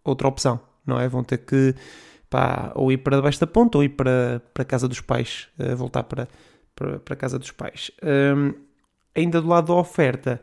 outra 0.03 0.27
opção, 0.27 0.59
não 0.85 0.99
é? 0.99 1.07
Vão 1.07 1.23
ter 1.23 1.39
que 1.39 1.75
ou 2.75 2.91
ir 2.91 2.97
para 2.97 3.17
debaixo 3.17 3.39
da 3.39 3.47
ponta 3.47 3.77
ou 3.77 3.83
ir 3.83 3.89
para, 3.89 4.41
para 4.53 4.63
a 4.63 4.65
casa 4.65 4.87
dos 4.87 5.01
pais, 5.01 5.47
uh, 5.59 5.75
voltar 5.75 6.03
para, 6.03 6.27
para, 6.75 6.99
para 6.99 7.13
a 7.13 7.17
casa 7.17 7.39
dos 7.39 7.51
pais. 7.51 7.91
Um, 8.03 8.53
ainda 9.15 9.41
do 9.41 9.47
lado 9.47 9.67
da 9.67 9.73
oferta, 9.73 10.41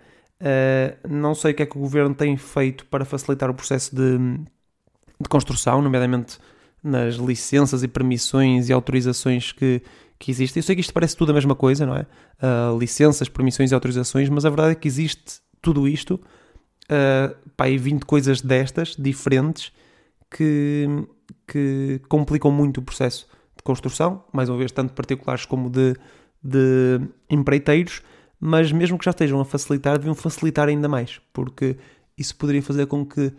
não 1.06 1.34
sei 1.34 1.52
o 1.52 1.54
que 1.54 1.62
é 1.64 1.66
que 1.66 1.76
o 1.76 1.80
governo 1.80 2.14
tem 2.14 2.36
feito 2.36 2.86
para 2.86 3.04
facilitar 3.04 3.50
o 3.50 3.54
processo 3.54 3.94
de, 3.94 4.16
de 5.20 5.28
construção, 5.28 5.82
nomeadamente 5.82 6.38
nas 6.82 7.16
licenças 7.16 7.82
e 7.82 7.88
permissões 7.88 8.68
e 8.68 8.72
autorizações 8.72 9.52
que, 9.52 9.82
que 10.18 10.30
existem. 10.30 10.60
Eu 10.60 10.64
sei 10.64 10.74
que 10.74 10.80
isto 10.80 10.92
parece 10.92 11.16
tudo 11.16 11.30
a 11.30 11.34
mesma 11.34 11.54
coisa, 11.54 11.84
não 11.86 11.94
é? 11.94 12.06
Uh, 12.42 12.78
licenças, 12.78 13.28
permissões 13.28 13.70
e 13.70 13.74
autorizações, 13.74 14.28
mas 14.28 14.44
a 14.44 14.50
verdade 14.50 14.72
é 14.72 14.74
que 14.74 14.88
existe 14.88 15.40
tudo 15.60 15.86
isto, 15.86 16.14
uh, 16.14 17.50
pá, 17.56 17.68
e 17.68 17.76
20 17.76 18.04
coisas 18.04 18.40
destas, 18.40 18.96
diferentes, 18.98 19.72
que, 20.30 20.86
que 21.50 22.00
complicam 22.08 22.50
muito 22.50 22.78
o 22.78 22.82
processo 22.82 23.26
de 23.56 23.62
construção, 23.62 24.24
mais 24.32 24.48
uma 24.48 24.56
vez, 24.56 24.70
tanto 24.70 24.94
particulares 24.94 25.44
como 25.44 25.68
de, 25.68 25.94
de 26.42 27.00
empreiteiros, 27.28 28.02
mas 28.38 28.72
mesmo 28.72 28.98
que 28.98 29.04
já 29.04 29.10
estejam 29.10 29.40
a 29.40 29.44
facilitar, 29.44 29.98
deviam 29.98 30.14
facilitar 30.14 30.68
ainda 30.68 30.88
mais, 30.88 31.20
porque 31.32 31.76
isso 32.16 32.36
poderia 32.36 32.62
fazer 32.62 32.86
com 32.86 33.04
que 33.04 33.32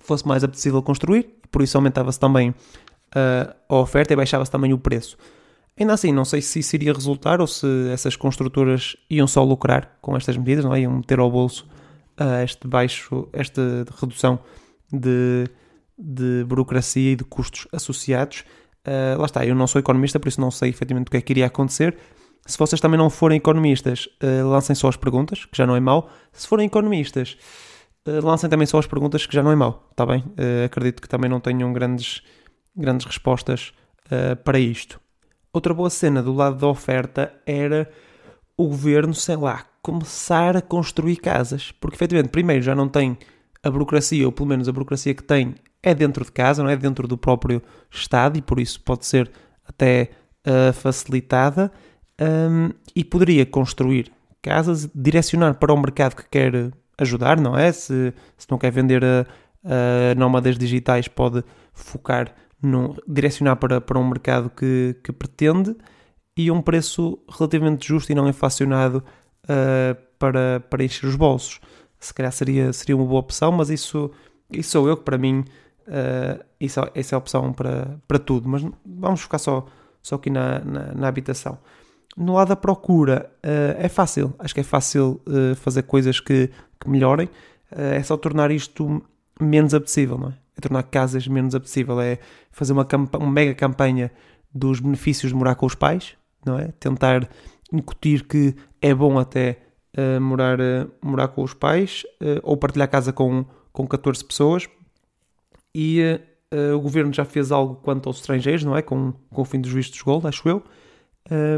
fosse 0.00 0.26
mais 0.26 0.42
apetecível 0.42 0.82
construir 0.82 1.42
por 1.52 1.62
isso 1.62 1.76
aumentava-se 1.76 2.18
também 2.18 2.50
uh, 2.50 3.54
a 3.68 3.76
oferta 3.76 4.14
e 4.14 4.16
baixava-se 4.16 4.50
também 4.50 4.72
o 4.72 4.78
preço. 4.78 5.18
Ainda 5.78 5.92
assim, 5.92 6.12
não 6.12 6.24
sei 6.24 6.40
se 6.40 6.58
isso 6.58 6.74
iria 6.74 6.92
resultar 6.92 7.40
ou 7.40 7.46
se 7.46 7.66
essas 7.92 8.16
construtoras 8.16 8.96
iam 9.08 9.26
só 9.26 9.44
lucrar 9.44 9.98
com 10.00 10.16
estas 10.16 10.36
medidas, 10.36 10.64
não 10.64 10.74
é? 10.74 10.80
iam 10.80 10.92
meter 10.96 11.18
ao 11.18 11.30
bolso 11.30 11.68
uh, 12.18 12.42
este 12.42 12.66
baixo, 12.66 13.28
esta 13.32 13.84
redução 14.00 14.38
de, 14.90 15.46
de 16.02 16.44
burocracia 16.44 17.12
e 17.12 17.16
de 17.16 17.24
custos 17.24 17.68
associados. 17.72 18.44
Uh, 18.86 19.16
lá 19.18 19.26
está, 19.26 19.46
eu 19.46 19.54
não 19.54 19.68
sou 19.68 19.78
economista, 19.78 20.18
por 20.18 20.28
isso 20.28 20.40
não 20.40 20.50
sei 20.50 20.70
efetivamente 20.70 21.06
o 21.06 21.10
que 21.12 21.16
é 21.16 21.20
que 21.20 21.32
iria 21.32 21.46
acontecer, 21.46 21.96
Se 22.44 22.58
vocês 22.58 22.80
também 22.80 22.98
não 22.98 23.08
forem 23.08 23.38
economistas, 23.38 24.08
uh, 24.22 24.48
lancem 24.48 24.74
só 24.74 24.88
as 24.88 24.96
perguntas, 24.96 25.44
que 25.44 25.56
já 25.56 25.66
não 25.66 25.76
é 25.76 25.80
mau. 25.80 26.10
Se 26.32 26.48
forem 26.48 26.66
economistas, 26.66 27.36
uh, 28.06 28.24
lancem 28.26 28.50
também 28.50 28.66
só 28.66 28.78
as 28.78 28.86
perguntas, 28.86 29.26
que 29.26 29.34
já 29.34 29.42
não 29.42 29.52
é 29.52 29.56
mau, 29.56 29.86
está 29.90 30.04
bem? 30.04 30.24
Acredito 30.64 31.00
que 31.00 31.08
também 31.08 31.30
não 31.30 31.38
tenham 31.38 31.72
grandes, 31.72 32.22
grandes 32.76 33.06
respostas 33.06 33.72
para 34.44 34.58
isto. 34.58 35.00
Outra 35.52 35.72
boa 35.72 35.88
cena 35.88 36.22
do 36.22 36.32
lado 36.32 36.56
da 36.56 36.66
oferta 36.66 37.32
era 37.46 37.88
o 38.56 38.66
governo, 38.66 39.14
sei 39.14 39.36
lá, 39.36 39.64
começar 39.80 40.56
a 40.56 40.62
construir 40.62 41.16
casas. 41.16 41.72
Porque, 41.72 41.96
efetivamente, 41.96 42.30
primeiro 42.30 42.62
já 42.62 42.74
não 42.74 42.88
tem 42.88 43.16
a 43.62 43.70
burocracia, 43.70 44.26
ou 44.26 44.32
pelo 44.32 44.48
menos 44.48 44.68
a 44.68 44.72
burocracia 44.72 45.14
que 45.14 45.22
tem 45.22 45.54
é 45.82 45.94
dentro 45.94 46.24
de 46.24 46.32
casa, 46.32 46.62
não 46.62 46.70
é 46.70 46.76
dentro 46.76 47.08
do 47.08 47.18
próprio 47.18 47.62
Estado, 47.90 48.38
e 48.38 48.42
por 48.42 48.60
isso 48.60 48.80
pode 48.80 49.04
ser 49.06 49.30
até 49.66 50.10
uh, 50.46 50.72
facilitada. 50.72 51.72
Um, 52.20 52.70
e 52.94 53.02
poderia 53.02 53.44
construir 53.44 54.12
casas, 54.40 54.88
direcionar 54.94 55.54
para 55.54 55.72
o 55.72 55.80
mercado 55.80 56.14
que 56.14 56.28
quer 56.28 56.72
ajudar, 56.98 57.40
não 57.40 57.56
é? 57.56 57.72
Se, 57.72 58.12
se 58.36 58.46
não 58.50 58.58
quer 58.58 58.70
vender 58.70 59.02
a, 59.04 59.26
a 59.64 60.14
nómadas 60.14 60.56
digitais, 60.56 61.08
pode 61.08 61.42
focar, 61.72 62.34
no, 62.62 62.96
direcionar 63.08 63.56
para, 63.56 63.80
para 63.80 63.98
um 63.98 64.08
mercado 64.08 64.50
que, 64.50 64.96
que 65.02 65.12
pretende 65.12 65.74
e 66.36 66.50
um 66.50 66.62
preço 66.62 67.18
relativamente 67.28 67.86
justo 67.86 68.10
e 68.10 68.14
não 68.14 68.28
inflacionado 68.28 69.02
uh, 69.44 69.96
para, 70.18 70.60
para 70.60 70.84
encher 70.84 71.06
os 71.06 71.16
bolsos. 71.16 71.60
Se 71.98 72.12
calhar 72.12 72.32
seria, 72.32 72.72
seria 72.72 72.96
uma 72.96 73.04
boa 73.04 73.20
opção, 73.20 73.52
mas 73.52 73.70
isso, 73.70 74.10
isso 74.50 74.70
sou 74.70 74.88
eu 74.88 74.96
que 74.96 75.04
para 75.04 75.18
mim 75.18 75.44
uh, 75.86 76.44
isso, 76.60 76.80
essa 76.94 77.14
é 77.14 77.16
a 77.16 77.18
opção 77.18 77.52
para, 77.52 77.98
para 78.06 78.18
tudo. 78.18 78.48
Mas 78.48 78.64
vamos 78.84 79.20
focar 79.20 79.40
só, 79.40 79.66
só 80.02 80.16
aqui 80.16 80.30
na, 80.30 80.60
na, 80.60 80.94
na 80.94 81.08
habitação. 81.08 81.58
No 82.16 82.34
lado 82.34 82.48
da 82.48 82.56
procura 82.56 83.30
uh, 83.44 83.76
é 83.78 83.88
fácil, 83.88 84.34
acho 84.38 84.54
que 84.54 84.60
é 84.60 84.64
fácil 84.64 85.20
fazer 85.56 85.82
coisas 85.84 86.20
que, 86.20 86.50
que 86.78 86.88
melhorem. 86.88 87.28
é 87.70 88.02
só 88.02 88.16
tornar 88.16 88.50
isto 88.50 89.02
menos 89.40 89.74
apetecível, 89.74 90.18
não 90.18 90.28
é? 90.28 90.34
É 90.56 90.60
tornar 90.60 90.82
casas 90.82 91.26
menos 91.26 91.54
apetecível, 91.54 91.98
é 92.00 92.18
fazer 92.50 92.74
uma, 92.74 92.86
uma 93.18 93.30
mega 93.30 93.54
campanha 93.54 94.12
dos 94.54 94.80
benefícios 94.80 95.32
de 95.32 95.36
morar 95.36 95.54
com 95.54 95.64
os 95.64 95.74
pais, 95.74 96.14
não 96.44 96.58
é? 96.58 96.68
Tentar 96.78 97.28
incutir 97.72 98.24
que 98.24 98.54
é 98.80 98.94
bom 98.94 99.18
até 99.18 99.58
uh, 99.96 100.20
morar, 100.20 100.60
uh, 100.60 100.90
morar 101.00 101.28
com 101.28 101.42
os 101.42 101.54
pais 101.54 102.04
uh, 102.20 102.40
ou 102.42 102.56
partilhar 102.56 102.88
casa 102.88 103.12
com, 103.12 103.44
com 103.72 103.86
14 103.86 104.24
pessoas. 104.24 104.68
E 105.74 106.20
o 106.74 106.80
governo 106.80 107.12
já 107.12 107.24
fez 107.24 107.50
algo 107.50 107.76
quanto 107.76 108.08
aos 108.08 108.16
estrangeiros, 108.16 108.62
não 108.62 108.76
é? 108.76 108.82
Com, 108.82 109.14
com 109.30 109.42
o 109.42 109.44
fim 109.44 109.60
dos 109.60 109.72
vistos 109.72 110.00
gold, 110.02 110.26
acho 110.26 110.46
eu. 110.46 110.62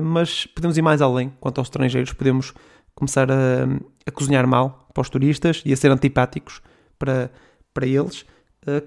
mas 0.03 0.47
podemos 0.47 0.79
ir 0.79 0.83
mais 0.83 1.03
além 1.03 1.33
quanto 1.41 1.59
aos 1.59 1.67
estrangeiros. 1.67 2.13
Podemos 2.13 2.55
começar 2.95 3.29
a, 3.31 3.65
a 4.07 4.11
cozinhar 4.13 4.47
mal 4.47 4.89
para 4.95 5.01
os 5.01 5.11
turistas 5.11 5.63
e 5.67 5.73
a 5.73 5.77
ser 5.77 5.91
antipáticos 5.91 6.63
para, 6.97 7.29
para 7.73 7.87
eles, 7.87 8.25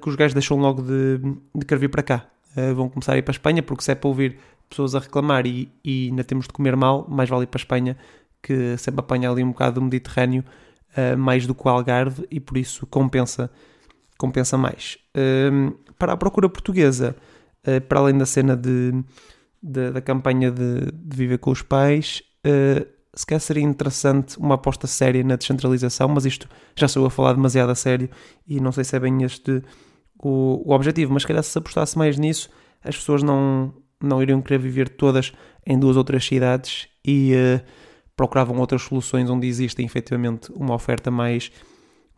que 0.02 0.08
os 0.08 0.16
gajos 0.16 0.34
deixam 0.34 0.58
logo 0.58 0.82
de, 0.82 1.20
de 1.54 1.66
querer 1.66 1.82
vir 1.82 1.90
para 1.90 2.04
cá. 2.04 2.26
vão 2.74 2.88
começar 2.88 3.14
a 3.14 3.18
ir 3.18 3.22
para 3.22 3.32
a 3.32 3.36
Espanha, 3.36 3.62
porque 3.62 3.84
se 3.84 3.92
é 3.92 3.96
para 3.96 4.08
ouvir 4.08 4.38
pessoas 4.70 4.96
a 4.96 5.00
reclamar 5.00 5.46
e, 5.46 5.72
e 5.84 6.08
ainda 6.08 6.24
temos 6.24 6.46
de 6.46 6.54
comer 6.54 6.76
mal, 6.76 7.06
mais 7.10 7.30
vale 7.30 7.44
ir 7.44 7.48
para 7.48 7.60
a 7.60 7.62
Espanha, 7.62 7.98
que 8.42 8.78
sempre 8.78 9.00
apanha 9.00 9.30
ali 9.30 9.44
um 9.44 9.50
bocado 9.50 9.76
do 9.76 9.82
Mediterrâneo, 9.82 10.44
uh, 10.96 11.18
mais 11.18 11.48
do 11.48 11.56
que 11.56 11.68
o 11.68 11.70
Algarve, 11.70 12.26
e 12.30 12.40
por 12.40 12.58
isso 12.58 12.86
compensa, 12.88 13.50
compensa 14.18 14.58
mais. 14.58 14.98
Uh, 15.16 15.72
para 15.98 16.14
a 16.14 16.18
procura 16.18 16.50
portuguesa, 16.50 17.16
uh, 17.68 17.82
para 17.82 18.00
além 18.00 18.18
da 18.18 18.26
cena 18.26 18.56
de, 18.56 18.92
de 19.62 19.92
da 19.92 20.02
campanha 20.02 20.52
de, 20.52 20.92
de, 20.92 21.18
viver 21.18 21.38
com 21.38 21.52
os 21.52 21.62
pais, 21.62 22.22
se 23.14 23.26
calhar 23.26 23.42
seria 23.42 23.64
interessante 23.64 24.38
uma 24.38 24.56
aposta 24.56 24.88
séria 24.88 25.24
na 25.24 25.36
descentralização, 25.36 26.08
mas 26.08 26.26
isto 26.26 26.48
já 26.76 26.88
sou 26.88 27.06
a 27.06 27.10
falar 27.10 27.34
demasiado 27.34 27.72
a 27.72 27.76
sério 27.76 28.10
e 28.48 28.62
não 28.62 28.72
sei 28.72 28.84
se 28.84 28.96
é 28.96 29.00
bem 29.00 29.24
este 29.24 29.64
o, 30.24 30.70
o 30.70 30.74
objetivo, 30.74 31.14
mas 31.14 31.24
se 31.24 31.28
calhar 31.28 31.44
se 31.44 31.58
apostasse 31.58 31.98
mais 31.98 32.18
nisso, 32.18 32.50
as 32.84 32.96
pessoas 32.96 33.24
não, 33.24 33.74
não 34.02 34.22
iriam 34.22 34.42
querer 34.42 34.60
viver 34.60 34.90
todas 34.90 35.34
em 35.66 35.78
duas 35.78 35.98
ou 35.98 36.04
três 36.04 36.26
cidades 36.26 36.88
e 37.06 37.34
uh, 37.34 37.62
procuravam 38.16 38.58
outras 38.58 38.82
soluções 38.84 39.30
onde 39.30 39.48
existe 39.48 39.84
efetivamente 39.84 40.52
uma 40.54 40.74
oferta 40.74 41.12
mais, 41.12 41.52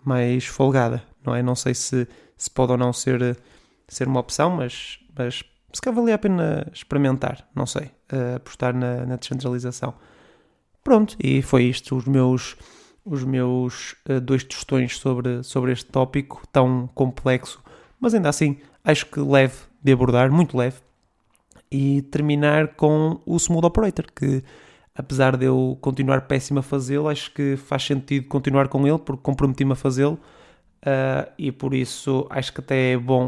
mais 0.03 0.45
folgada, 0.45 1.03
não 1.25 1.35
é? 1.35 1.41
Não 1.41 1.55
sei 1.55 1.73
se, 1.73 2.07
se 2.37 2.49
pode 2.49 2.71
ou 2.71 2.77
não 2.77 2.93
ser, 2.93 3.37
ser 3.87 4.07
uma 4.07 4.19
opção, 4.19 4.49
mas, 4.49 4.99
mas 5.17 5.43
se 5.73 5.81
calhar 5.81 5.99
valia 5.99 6.15
a 6.15 6.17
pena 6.17 6.67
experimentar, 6.73 7.47
não 7.53 7.65
sei, 7.65 7.91
uh, 8.11 8.35
apostar 8.37 8.73
na, 8.73 9.05
na, 9.05 9.15
descentralização. 9.15 9.93
Pronto, 10.83 11.15
e 11.19 11.41
foi 11.41 11.65
isto, 11.65 11.95
os 11.95 12.05
meus, 12.05 12.55
os 13.05 13.23
meus 13.23 13.95
uh, 14.09 14.19
dois 14.19 14.43
tostões 14.43 14.97
sobre, 14.97 15.43
sobre 15.43 15.71
este 15.71 15.85
tópico 15.85 16.41
tão 16.51 16.89
complexo, 16.93 17.61
mas 17.99 18.13
ainda 18.13 18.29
assim 18.29 18.57
acho 18.83 19.05
que 19.05 19.19
leve 19.19 19.57
de 19.81 19.91
abordar, 19.91 20.31
muito 20.31 20.57
leve, 20.57 20.77
e 21.71 22.01
terminar 22.03 22.69
com 22.69 23.21
o 23.25 23.37
Smooth 23.37 23.67
Operator, 23.67 24.05
que 24.13 24.43
apesar 24.99 25.37
de 25.37 25.45
eu 25.45 25.77
continuar 25.79 26.27
péssimo 26.27 26.59
a 26.59 26.61
fazê-lo, 26.61 27.07
acho 27.07 27.31
que 27.31 27.55
faz 27.55 27.83
sentido 27.83 28.27
continuar 28.27 28.67
com 28.67 28.85
ele, 28.85 28.99
porque 28.99 29.23
comprometi-me 29.23 29.71
a 29.71 29.75
fazê-lo 29.75 30.19
uh, 30.85 31.31
e 31.37 31.53
por 31.53 31.73
isso 31.73 32.27
acho 32.29 32.51
que 32.51 32.59
até 32.59 32.91
é 32.91 32.97
bom. 32.97 33.27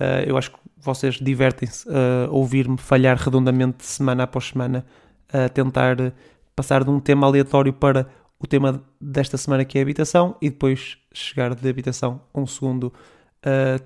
Uh, 0.00 0.24
eu 0.26 0.38
acho 0.38 0.52
que 0.52 0.58
vocês 0.78 1.16
divertem-se 1.16 1.86
a 1.86 2.30
ouvir-me 2.30 2.78
falhar 2.78 3.18
redondamente 3.18 3.84
semana 3.84 4.22
após 4.22 4.46
semana, 4.46 4.86
a 5.30 5.50
tentar 5.50 6.14
passar 6.56 6.82
de 6.82 6.88
um 6.88 6.98
tema 6.98 7.26
aleatório 7.26 7.74
para 7.74 8.08
o 8.38 8.46
tema 8.46 8.82
desta 8.98 9.36
semana 9.36 9.66
que 9.66 9.78
é 9.78 9.82
habitação 9.82 10.34
e 10.40 10.48
depois 10.48 10.96
chegar 11.12 11.54
de 11.54 11.68
habitação 11.68 12.22
a 12.32 12.40
um 12.40 12.46
segundo 12.46 12.92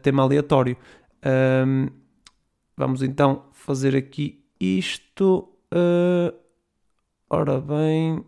tema 0.00 0.22
aleatório. 0.22 0.76
vamos 2.74 3.02
então 3.02 3.46
fazer 3.52 3.94
aqui 3.94 4.42
isto. 4.58 5.50
Uh, 5.74 6.45
ora 7.28 7.60
bem. 7.60 8.24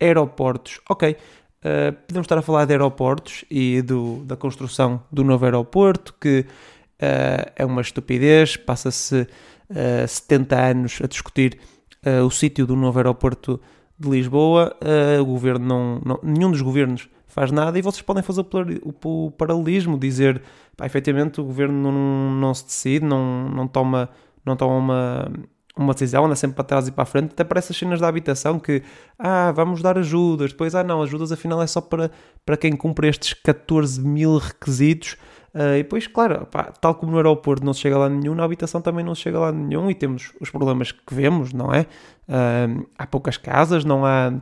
Aeroportos. 0.00 0.80
Ok. 0.88 1.16
Uh, 1.60 1.92
podemos 2.06 2.24
estar 2.24 2.38
a 2.38 2.42
falar 2.42 2.64
de 2.64 2.72
aeroportos 2.72 3.44
e 3.50 3.82
do, 3.82 4.24
da 4.24 4.36
construção 4.36 5.02
do 5.12 5.22
novo 5.22 5.44
aeroporto, 5.44 6.14
que 6.18 6.40
uh, 6.40 7.52
é 7.54 7.64
uma 7.64 7.82
estupidez. 7.82 8.56
Passa-se 8.56 9.22
uh, 9.22 10.08
70 10.08 10.58
anos 10.58 10.98
a 11.02 11.06
discutir 11.06 11.58
o 12.24 12.30
sítio 12.30 12.66
do 12.66 12.74
novo 12.74 12.98
aeroporto 12.98 13.60
de 13.98 14.08
Lisboa. 14.08 14.74
o 15.20 15.24
governo 15.26 15.66
não, 15.66 16.00
não, 16.02 16.20
nenhum 16.22 16.50
dos 16.50 16.62
governos 16.62 17.10
faz 17.26 17.52
nada 17.52 17.78
e 17.78 17.82
vocês 17.82 18.00
podem 18.00 18.22
fazer 18.22 18.40
o, 18.40 19.26
o 19.26 19.30
paralelismo, 19.32 19.98
dizer, 19.98 20.40
pá, 20.74 20.86
efetivamente 20.86 21.42
o 21.42 21.44
governo 21.44 21.92
não, 21.92 22.30
não 22.30 22.54
se 22.54 22.64
decide, 22.64 23.04
não, 23.04 23.50
não 23.50 23.68
toma 23.68 24.08
não 24.44 24.56
tomam 24.56 24.78
uma, 24.78 25.30
uma 25.76 25.92
decisão, 25.92 26.24
anda 26.26 26.34
sempre 26.34 26.56
para 26.56 26.64
trás 26.64 26.88
e 26.88 26.92
para 26.92 27.02
a 27.02 27.06
frente, 27.06 27.32
até 27.32 27.44
para 27.44 27.58
essas 27.58 27.76
cenas 27.76 28.00
da 28.00 28.08
habitação 28.08 28.58
que, 28.58 28.82
ah, 29.18 29.52
vamos 29.52 29.82
dar 29.82 29.96
ajudas, 29.98 30.50
depois, 30.50 30.74
ah, 30.74 30.82
não, 30.82 31.02
ajudas 31.02 31.30
afinal 31.32 31.62
é 31.62 31.66
só 31.66 31.80
para, 31.80 32.10
para 32.44 32.56
quem 32.56 32.76
cumpre 32.76 33.08
estes 33.08 33.34
14 33.34 34.00
mil 34.00 34.38
requisitos. 34.38 35.16
Uh, 35.52 35.74
e 35.74 35.82
depois, 35.82 36.06
claro, 36.06 36.46
pá, 36.46 36.72
tal 36.80 36.94
como 36.94 37.10
no 37.10 37.18
aeroporto 37.18 37.64
não 37.64 37.74
se 37.74 37.80
chega 37.80 37.98
lá 37.98 38.08
nenhum, 38.08 38.36
na 38.36 38.44
habitação 38.44 38.80
também 38.80 39.04
não 39.04 39.16
se 39.16 39.22
chega 39.22 39.36
lá 39.36 39.50
nenhum 39.50 39.90
e 39.90 39.94
temos 39.96 40.32
os 40.40 40.48
problemas 40.48 40.92
que 40.92 41.12
vemos, 41.12 41.52
não 41.52 41.74
é? 41.74 41.86
Uh, 42.28 42.86
há 42.96 43.04
poucas 43.04 43.36
casas, 43.36 43.84
não 43.84 44.06
há, 44.06 44.32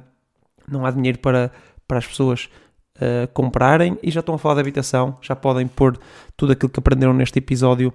não 0.70 0.84
há 0.84 0.90
dinheiro 0.90 1.18
para, 1.18 1.50
para 1.86 1.96
as 1.96 2.06
pessoas 2.06 2.50
uh, 2.96 3.26
comprarem 3.32 3.98
e 4.02 4.10
já 4.10 4.20
estão 4.20 4.34
a 4.34 4.38
falar 4.38 4.56
de 4.56 4.60
habitação, 4.60 5.16
já 5.22 5.34
podem 5.34 5.66
pôr 5.66 5.98
tudo 6.36 6.52
aquilo 6.52 6.68
que 6.68 6.78
aprenderam 6.78 7.14
neste 7.14 7.38
episódio 7.38 7.92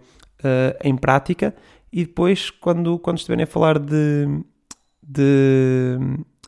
em 0.84 0.98
prática 0.98 1.56
e 1.94 2.06
depois, 2.06 2.50
quando, 2.50 2.98
quando 2.98 3.20
estiverem 3.20 3.44
a 3.44 3.48
falar 3.48 3.78
de, 3.78 4.26
de, 5.04 6.00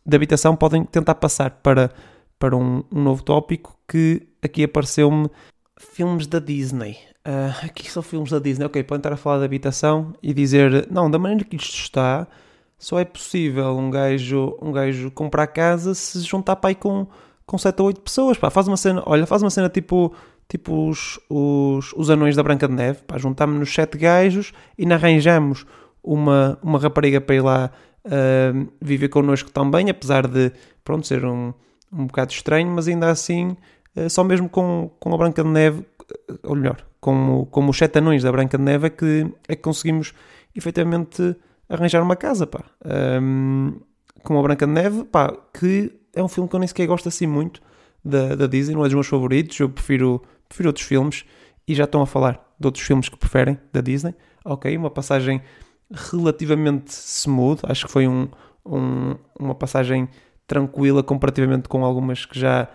de 0.03 0.15
habitação, 0.15 0.55
podem 0.55 0.84
tentar 0.84 1.13
passar 1.13 1.51
para, 1.62 1.91
para 2.39 2.58
um, 2.58 2.84
um 2.91 3.03
novo 3.03 3.21
tópico 3.21 3.77
que 3.88 4.27
aqui 4.41 4.63
apareceu-me 4.63 5.29
filmes 5.79 6.25
da 6.25 6.39
Disney. 6.39 6.97
Uh, 7.27 7.63
aqui 7.63 7.91
são 7.91 8.01
filmes 8.01 8.31
da 8.31 8.39
Disney. 8.39 8.65
Ok, 8.65 8.84
podem 8.86 9.01
estar 9.01 9.13
a 9.13 9.17
falar 9.17 9.38
de 9.38 9.45
habitação 9.45 10.15
e 10.23 10.34
dizer, 10.34 10.88
não, 10.89 11.12
da 11.12 11.19
maneira 11.19 11.43
que 11.43 11.58
isto 11.58 11.75
está, 11.75 12.27
só 12.79 12.99
é 12.99 13.05
possível 13.05 13.77
um 13.77 13.91
gajo, 13.91 14.58
um 14.60 14.71
gajo 14.71 15.12
comprar 15.12 15.45
casa 15.45 15.93
se 15.93 16.21
juntar 16.21 16.55
pai 16.55 16.73
com, 16.73 17.05
com 17.45 17.55
7 17.55 17.79
ou 17.81 17.88
8 17.89 18.01
pessoas. 18.01 18.38
Pá, 18.39 18.49
faz 18.49 18.67
uma 18.67 18.77
cena, 18.77 19.03
olha, 19.05 19.27
faz 19.27 19.43
uma 19.43 19.51
cena 19.51 19.69
tipo 19.69 20.12
tipo 20.47 20.89
os, 20.89 21.19
os, 21.29 21.93
os 21.93 22.10
anões 22.10 22.36
da 22.36 22.43
Branca 22.43 22.67
de 22.67 22.73
Neve, 22.73 22.99
pá, 23.05 23.17
juntámos-nos 23.17 23.73
sete 23.73 23.97
gajos 23.97 24.53
e 24.77 24.91
arranjamos 24.91 25.65
uma, 26.03 26.60
uma 26.62 26.79
rapariga 26.79 27.19
para 27.19 27.36
ir 27.36 27.41
lá 27.41 27.71
uh, 28.05 28.67
viver 28.81 29.10
connosco 29.10 29.51
também, 29.51 29.89
apesar 29.89 30.27
de, 30.27 30.51
pronto, 30.84 31.08
ser 31.08 31.25
um, 31.25 31.53
um 31.91 32.05
bocado 32.08 32.31
estranho, 32.31 32.69
mas 32.69 32.88
ainda 32.88 33.10
assim, 33.10 33.58
uh, 33.95 34.10
só 34.10 34.23
mesmo 34.23 34.47
com, 34.47 34.91
com 34.99 35.13
a 35.13 35.17
Branca 35.17 35.43
de 35.43 35.49
Neve, 35.49 35.86
ou 36.43 36.55
melhor, 36.55 36.86
como, 36.99 37.45
como 37.47 37.71
os 37.71 37.77
sete 37.77 37.99
anões 37.99 38.23
da 38.23 38.31
Branca 38.31 38.58
de 38.58 38.63
Neve 38.63 38.88
é 38.88 38.89
que, 38.89 39.27
é 39.47 39.55
que 39.55 39.62
conseguimos 39.62 40.13
efetivamente 40.55 41.36
arranjar 41.67 42.01
uma 42.01 42.15
casa, 42.15 42.47
pá. 42.47 42.63
Um, 43.21 43.79
como 44.23 44.39
a 44.39 44.43
Branca 44.43 44.65
de 44.65 44.71
Neve, 44.71 45.03
pá, 45.05 45.36
que 45.53 45.91
é 46.13 46.23
um 46.23 46.27
filme 46.27 46.49
que 46.49 46.55
eu 46.55 46.60
nem 46.60 46.67
sequer 46.67 46.88
gosto 46.88 47.10
assim 47.10 47.27
muito 47.27 47.62
da, 48.03 48.36
da 48.36 48.47
Disney, 48.47 48.75
não 48.75 48.81
é 48.81 48.88
dos 48.88 48.93
meus 48.93 49.08
favoritos, 49.08 49.60
eu 49.60 49.69
prefiro, 49.69 50.21
prefiro 50.55 50.69
outros 50.69 50.85
filmes 50.85 51.25
e 51.67 51.75
já 51.75 51.83
estão 51.83 52.01
a 52.01 52.07
falar 52.07 52.55
de 52.57 52.65
outros 52.65 52.85
filmes 52.85 53.09
que 53.09 53.17
preferem 53.17 53.59
da 53.73 53.81
Disney. 53.81 54.15
Ok, 54.45 54.75
uma 54.77 54.89
passagem 54.89 55.41
relativamente 55.91 56.89
smooth, 56.89 57.61
acho 57.63 57.85
que 57.85 57.91
foi 57.91 58.07
um, 58.07 58.29
um, 58.65 59.15
uma 59.37 59.53
passagem 59.53 60.07
tranquila 60.47 61.03
comparativamente 61.03 61.67
com 61.67 61.83
algumas 61.83 62.25
que 62.25 62.39
já, 62.39 62.69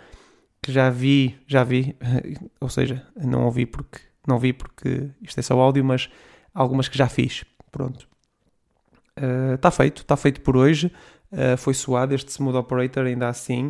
que 0.62 0.70
já 0.70 0.90
vi, 0.90 1.38
já 1.46 1.64
vi, 1.64 1.96
ou 2.60 2.68
seja, 2.68 3.06
não 3.16 3.44
ouvi 3.44 3.64
porque 3.64 4.00
não 4.26 4.38
vi 4.38 4.52
porque 4.52 5.10
isto 5.22 5.38
é 5.38 5.42
só 5.42 5.58
áudio, 5.58 5.84
mas 5.84 6.10
algumas 6.54 6.88
que 6.88 6.98
já 6.98 7.08
fiz. 7.08 7.44
Pronto. 7.72 8.06
Está 9.54 9.70
feito, 9.70 10.02
está 10.02 10.16
feito 10.16 10.40
por 10.42 10.56
hoje. 10.56 10.92
Uh, 11.32 11.56
foi 11.56 11.74
suado 11.74 12.14
este 12.14 12.30
Smooth 12.30 12.56
Operator, 12.56 13.06
ainda 13.06 13.28
assim, 13.28 13.68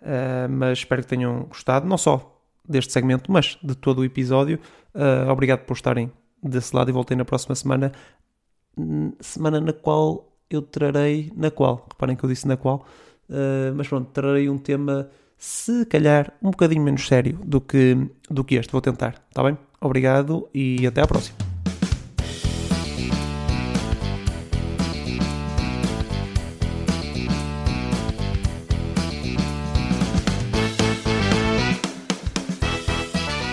uh, 0.00 0.48
mas 0.48 0.78
espero 0.78 1.02
que 1.02 1.08
tenham 1.08 1.44
gostado, 1.44 1.86
não 1.86 1.98
só 1.98 2.31
deste 2.68 2.92
segmento, 2.92 3.30
mas 3.30 3.58
de 3.62 3.74
todo 3.74 4.00
o 4.00 4.04
episódio. 4.04 4.58
Uh, 4.94 5.30
obrigado 5.30 5.60
por 5.60 5.74
estarem 5.74 6.10
desse 6.42 6.74
lado 6.74 6.90
e 6.90 6.92
voltei 6.92 7.16
na 7.16 7.24
próxima 7.24 7.54
semana, 7.54 7.92
semana 9.20 9.60
na 9.60 9.72
qual 9.72 10.32
eu 10.50 10.60
trarei, 10.60 11.32
na 11.36 11.50
qual, 11.50 11.86
reparem 11.90 12.16
que 12.16 12.24
eu 12.24 12.28
disse 12.28 12.48
na 12.48 12.56
qual, 12.56 12.84
mas 13.76 13.86
pronto, 13.86 14.10
trarei 14.10 14.50
um 14.50 14.58
tema 14.58 15.08
se 15.38 15.84
calhar 15.86 16.32
um 16.42 16.50
bocadinho 16.50 16.82
menos 16.82 17.06
sério 17.06 17.38
do 17.44 17.60
que, 17.60 17.96
do 18.30 18.44
que 18.44 18.56
este, 18.56 18.70
vou 18.70 18.80
tentar, 18.80 19.22
está 19.28 19.42
bem? 19.42 19.56
Obrigado 19.80 20.48
e 20.54 20.86
até 20.86 21.00
à 21.00 21.06
próxima. 21.06 21.51